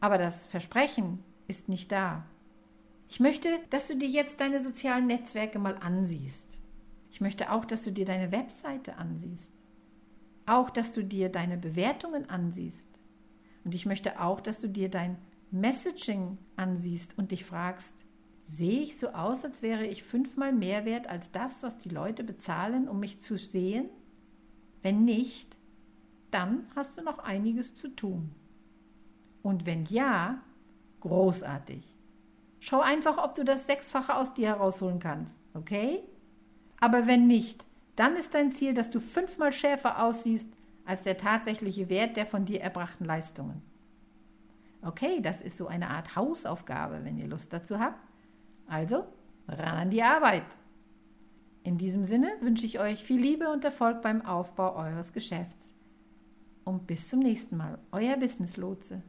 Aber 0.00 0.18
das 0.18 0.46
Versprechen 0.46 1.22
ist 1.48 1.68
nicht 1.68 1.92
da. 1.92 2.24
Ich 3.08 3.20
möchte, 3.20 3.48
dass 3.70 3.86
du 3.88 3.96
dir 3.96 4.08
jetzt 4.08 4.40
deine 4.40 4.62
sozialen 4.62 5.06
Netzwerke 5.06 5.58
mal 5.58 5.76
ansiehst. 5.78 6.60
Ich 7.10 7.20
möchte 7.20 7.50
auch, 7.50 7.64
dass 7.64 7.82
du 7.82 7.90
dir 7.90 8.04
deine 8.04 8.30
Webseite 8.30 8.96
ansiehst. 8.96 9.52
Auch, 10.46 10.70
dass 10.70 10.92
du 10.92 11.02
dir 11.02 11.28
deine 11.28 11.58
Bewertungen 11.58 12.30
ansiehst. 12.30 12.88
Und 13.64 13.74
ich 13.74 13.84
möchte 13.84 14.20
auch, 14.20 14.40
dass 14.40 14.60
du 14.60 14.68
dir 14.68 14.88
dein 14.88 15.18
Messaging 15.50 16.38
ansiehst 16.56 17.18
und 17.18 17.32
dich 17.32 17.44
fragst, 17.44 18.04
Sehe 18.50 18.80
ich 18.80 18.98
so 18.98 19.10
aus, 19.10 19.44
als 19.44 19.62
wäre 19.62 19.86
ich 19.86 20.02
fünfmal 20.02 20.52
mehr 20.52 20.84
wert 20.84 21.06
als 21.06 21.30
das, 21.30 21.62
was 21.62 21.78
die 21.78 21.88
Leute 21.88 22.24
bezahlen, 22.24 22.88
um 22.88 22.98
mich 22.98 23.20
zu 23.20 23.36
sehen? 23.36 23.88
Wenn 24.82 25.04
nicht, 25.04 25.56
dann 26.30 26.66
hast 26.76 26.96
du 26.96 27.02
noch 27.02 27.18
einiges 27.18 27.74
zu 27.74 27.88
tun. 27.88 28.34
Und 29.42 29.66
wenn 29.66 29.84
ja, 29.84 30.38
großartig. 31.00 31.82
Schau 32.60 32.80
einfach, 32.80 33.18
ob 33.18 33.34
du 33.34 33.44
das 33.44 33.66
Sechsfache 33.66 34.14
aus 34.14 34.34
dir 34.34 34.48
herausholen 34.48 34.98
kannst, 34.98 35.40
okay? 35.54 36.00
Aber 36.78 37.06
wenn 37.06 37.26
nicht, 37.26 37.64
dann 37.96 38.16
ist 38.16 38.34
dein 38.34 38.52
Ziel, 38.52 38.74
dass 38.74 38.90
du 38.90 39.00
fünfmal 39.00 39.52
schärfer 39.52 40.02
aussiehst 40.02 40.48
als 40.84 41.02
der 41.02 41.16
tatsächliche 41.16 41.88
Wert 41.88 42.16
der 42.16 42.26
von 42.26 42.44
dir 42.44 42.60
erbrachten 42.60 43.04
Leistungen. 43.04 43.62
Okay, 44.82 45.20
das 45.20 45.42
ist 45.42 45.56
so 45.56 45.66
eine 45.66 45.88
Art 45.90 46.16
Hausaufgabe, 46.16 47.04
wenn 47.04 47.18
ihr 47.18 47.28
Lust 47.28 47.52
dazu 47.52 47.78
habt. 47.78 48.00
Also, 48.66 49.04
ran 49.46 49.76
an 49.76 49.90
die 49.90 50.02
Arbeit. 50.02 50.46
In 51.62 51.76
diesem 51.76 52.04
Sinne 52.04 52.30
wünsche 52.40 52.64
ich 52.64 52.80
euch 52.80 53.04
viel 53.04 53.20
Liebe 53.20 53.50
und 53.50 53.64
Erfolg 53.64 54.00
beim 54.02 54.24
Aufbau 54.24 54.76
eures 54.76 55.12
Geschäfts. 55.12 55.74
Und 56.64 56.86
bis 56.86 57.08
zum 57.08 57.20
nächsten 57.20 57.56
Mal, 57.56 57.78
euer 57.92 58.16
Business 58.16 58.56
Lotse. 58.56 59.02